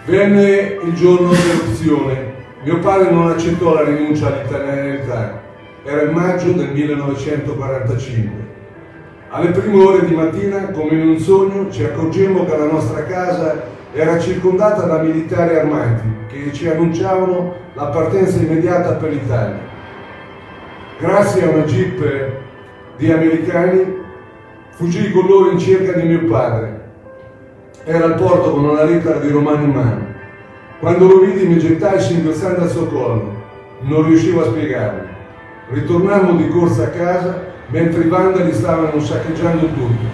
[0.05, 2.33] Venne il giorno dell'opzione.
[2.63, 5.41] Mio padre non accettò la rinuncia all'italianità.
[5.83, 8.41] Era il maggio del 1945.
[9.29, 13.63] Alle prime ore di mattina, come in un sogno, ci accorgemmo che la nostra casa
[13.93, 19.72] era circondata da militari armati che ci annunciavano la partenza immediata per l'Italia.
[21.03, 22.31] Grazie a una jeep
[22.95, 23.97] di americani,
[24.69, 26.79] fuggii con loro in cerca di mio padre.
[27.83, 30.05] Era al porto con una lettera di Romano in mano.
[30.79, 33.35] Quando lo vidi mi gettai singhiozzando al suo collo.
[33.81, 35.07] Non riuscivo a spiegarmi.
[35.71, 40.05] Ritornammo di corsa a casa mentre i vandali stavano saccheggiando tutto.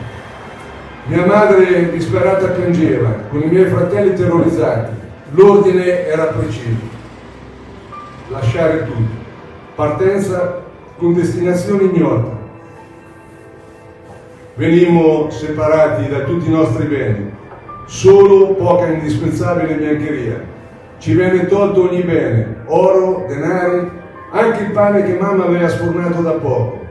[1.06, 4.92] Mia madre disperata piangeva, con i miei fratelli terrorizzati.
[5.34, 6.82] L'ordine era preciso.
[8.30, 9.28] Lasciare tutto.
[9.76, 10.68] Partenza
[11.00, 12.38] con destinazione ignota.
[14.56, 17.32] Venimmo separati da tutti i nostri beni,
[17.86, 20.44] solo poca indispensabile biancheria.
[20.98, 23.90] Ci venne tolto ogni bene, oro, denari,
[24.32, 26.86] anche il pane che mamma aveva sfornato da poco.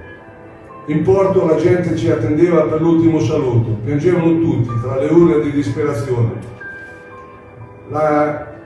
[0.87, 5.51] In porto la gente ci attendeva per l'ultimo saluto, piangevano tutti tra le urla di
[5.51, 6.57] disperazione.
[7.91, 8.58] la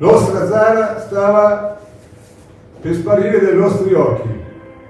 [0.00, 1.78] nostra Zara stava
[2.80, 4.28] per sparire dai nostri occhi.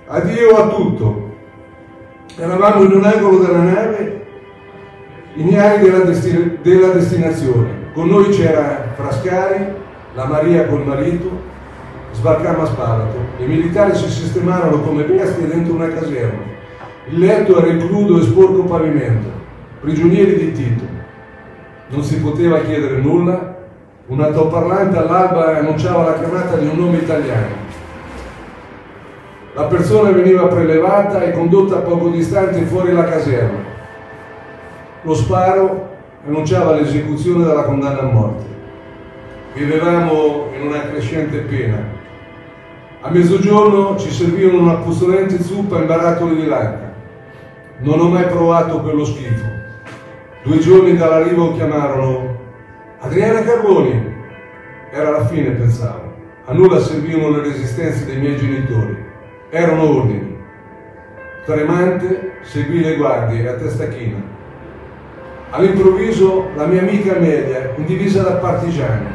[0.07, 1.28] Addio a tutto.
[2.37, 4.27] Eravamo in un angolo della nave,
[5.35, 7.91] ignari della, destin- della destinazione.
[7.93, 9.66] Con noi c'era Frascari,
[10.15, 11.28] la Maria col marito,
[12.12, 13.19] sbarcammo a Spalato.
[13.39, 16.43] I militari si sistemarono come bestie dentro una caserma.
[17.09, 19.28] Il letto era il crudo e sporco pavimento,
[19.81, 20.85] prigionieri di Tito.
[21.89, 23.49] Non si poteva chiedere nulla,
[24.11, 27.69] un altoparlante all'alba annunciava la chiamata di un nome italiano.
[29.55, 33.59] La persona veniva prelevata e condotta poco distante fuori la caserma.
[35.03, 35.89] Lo sparo
[36.27, 38.45] annunciava l'esecuzione della condanna a morte.
[39.55, 41.78] Vivevamo in una crescente pena.
[43.03, 46.93] A mezzogiorno ci servivano una puzzolente zuppa in barattoli di lacca.
[47.78, 49.47] Non ho mai provato quello schifo.
[50.43, 52.30] Due giorni dall'arrivo chiamarono
[53.02, 54.14] Adriana Carboni.
[54.93, 56.12] Era la fine, pensavo.
[56.44, 58.94] A nulla servivano le resistenze dei miei genitori.
[59.48, 60.36] Erano ordini.
[61.47, 64.22] Tremante seguì le guardie a testa china.
[65.48, 69.06] All'improvviso la mia amica Amelia, indivisa da partigiani.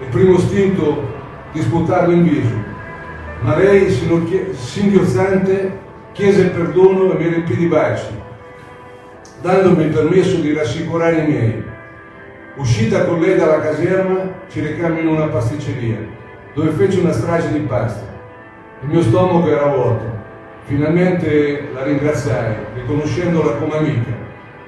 [0.00, 1.12] Il primo istinto
[1.52, 2.54] di sputarlo in viso,
[3.42, 3.88] ma lei,
[4.52, 5.78] singhiozzante,
[6.12, 8.06] chiese perdono e mi riempì di baci,
[9.40, 11.63] dandomi il permesso di rassicurare i miei.
[12.56, 15.98] Uscita con lei dalla caserma, ci recammo in una pasticceria,
[16.54, 18.06] dove fece una strage di pasta.
[18.82, 20.04] Il mio stomaco era vuoto.
[20.62, 24.12] Finalmente la ringraziai, riconoscendola come amica,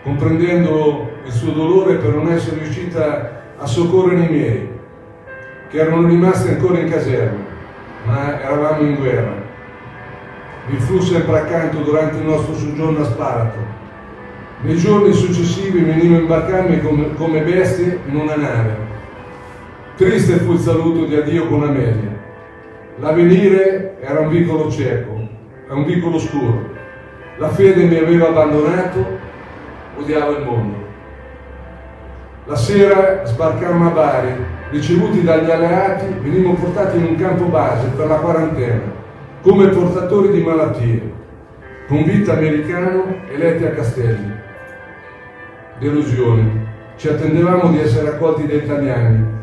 [0.02, 4.68] comprendendo il suo dolore per non essere riuscita a soccorrere i miei,
[5.70, 7.38] che erano rimasti ancora in caserma,
[8.04, 9.44] ma eravamo in guerra.
[10.66, 13.75] Mi fu sempre accanto durante il nostro soggiorno a Sparato.
[14.62, 18.76] Nei giorni successivi venivo a imbarcarmi come, come bestie in una nave.
[19.96, 22.16] Triste fu il saluto di addio con Amelia.
[22.98, 25.28] L'avvenire era un vicolo cieco,
[25.68, 26.70] un vicolo scuro.
[27.36, 29.04] La fede mi aveva abbandonato,
[29.98, 30.76] odiavo il mondo.
[32.46, 34.34] La sera sbarcammo a Bari,
[34.70, 38.80] ricevuti dagli alleati, venimmo portati in un campo base per la quarantena,
[39.42, 41.12] come portatori di malattie,
[41.88, 44.35] con vita americano eletti a Castelli.
[45.78, 46.64] Delusione.
[46.96, 49.34] Ci attendevamo di essere accolti da italiani,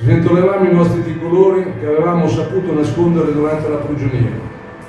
[0.00, 4.30] Sventolevamo i nostri tricolori che avevamo saputo nascondere durante la prigionia,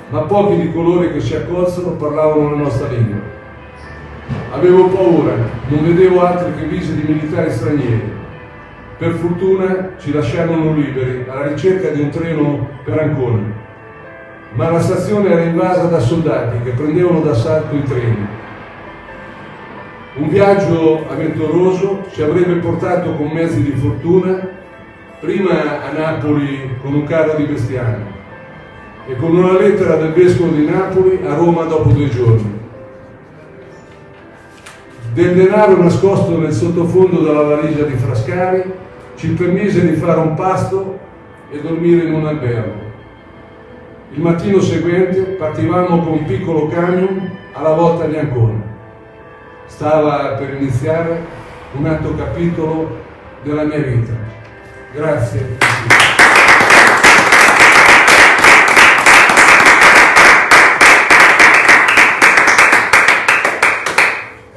[0.08, 3.20] ma pochi di coloro che ci accolsero parlavano la nostra lingua.
[4.52, 5.34] Avevo paura,
[5.68, 8.10] non vedevo altri che visi di militari stranieri.
[8.96, 13.52] Per fortuna ci lasciarono liberi alla ricerca di un treno per Ancona,
[14.54, 18.26] ma la stazione era invasa da soldati che prendevano d'assalto i treni.
[20.14, 24.46] Un viaggio avventuroso ci avrebbe portato con mezzi di fortuna
[25.20, 28.04] prima a Napoli con un carro di bestiame
[29.06, 32.60] e con una lettera del vescovo di Napoli a Roma dopo due giorni.
[35.14, 38.70] Del denaro nascosto nel sottofondo della valigia di Frascari
[39.14, 40.98] ci permise di fare un pasto
[41.50, 42.80] e dormire in un albergo.
[44.10, 48.61] Il mattino seguente partivamo con un piccolo camion alla volta di Ancona.
[49.74, 51.24] Stava per iniziare
[51.72, 52.98] un altro capitolo
[53.42, 54.12] della mia vita.
[54.92, 55.56] Grazie.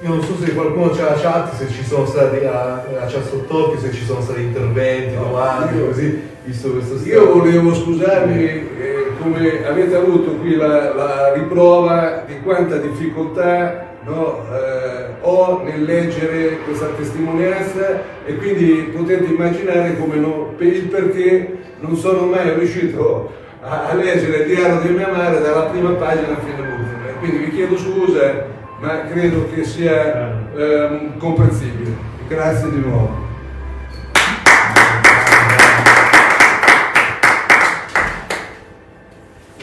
[0.02, 3.28] Io non so se qualcuno c'è la chat, se ci sono stati a, a chat
[3.28, 7.10] sott'occhio, se ci sono stati interventi, domande, io, così, visto questo stato.
[7.10, 14.46] Io volevo scusarmi, eh, come avete avuto qui la, la riprova di quanta difficoltà no,
[14.54, 21.58] eh, ho nel leggere questa testimonianza e quindi potete immaginare come no, per il perché
[21.80, 26.38] non sono mai riuscito a, a, leggere il diario di mia madre dalla prima pagina
[26.38, 27.12] fino all'ultima.
[27.20, 28.46] Quindi vi chiedo scusa,
[28.80, 32.14] ma credo che sia eh, comprensibile.
[32.28, 33.24] Grazie di nuovo.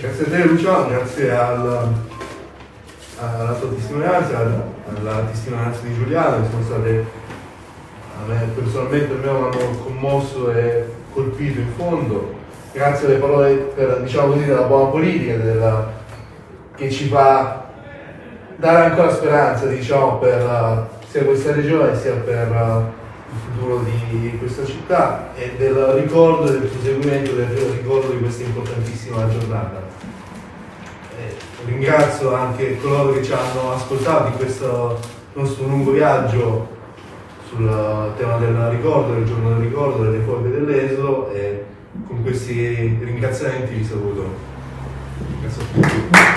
[0.01, 2.10] Grazie a te Luciano, grazie al
[3.23, 7.20] alla tua testimonianza, alla testimonianza di Giuliano, che sono state
[8.23, 9.51] a me personalmente mi hanno
[9.82, 12.40] commosso e colpito in fondo.
[12.73, 15.93] Grazie alle parole per, diciamo così, della buona politica, della,
[16.77, 17.66] che ci fa
[18.57, 25.35] dare ancora speranza diciamo, per sia questa regione sia per il futuro di questa città
[25.35, 29.91] e del ricordo del proseguimento del ricordo di questa importantissima giornata.
[31.65, 34.99] Ringrazio anche coloro che ci hanno ascoltato in questo
[35.35, 36.69] nostro lungo viaggio
[37.49, 41.65] sul tema del ricordo, del giorno del ricordo, delle forme dell'esodo e
[42.07, 44.25] con questi ringraziamenti vi saluto.
[45.41, 46.32] Grazie a tutti.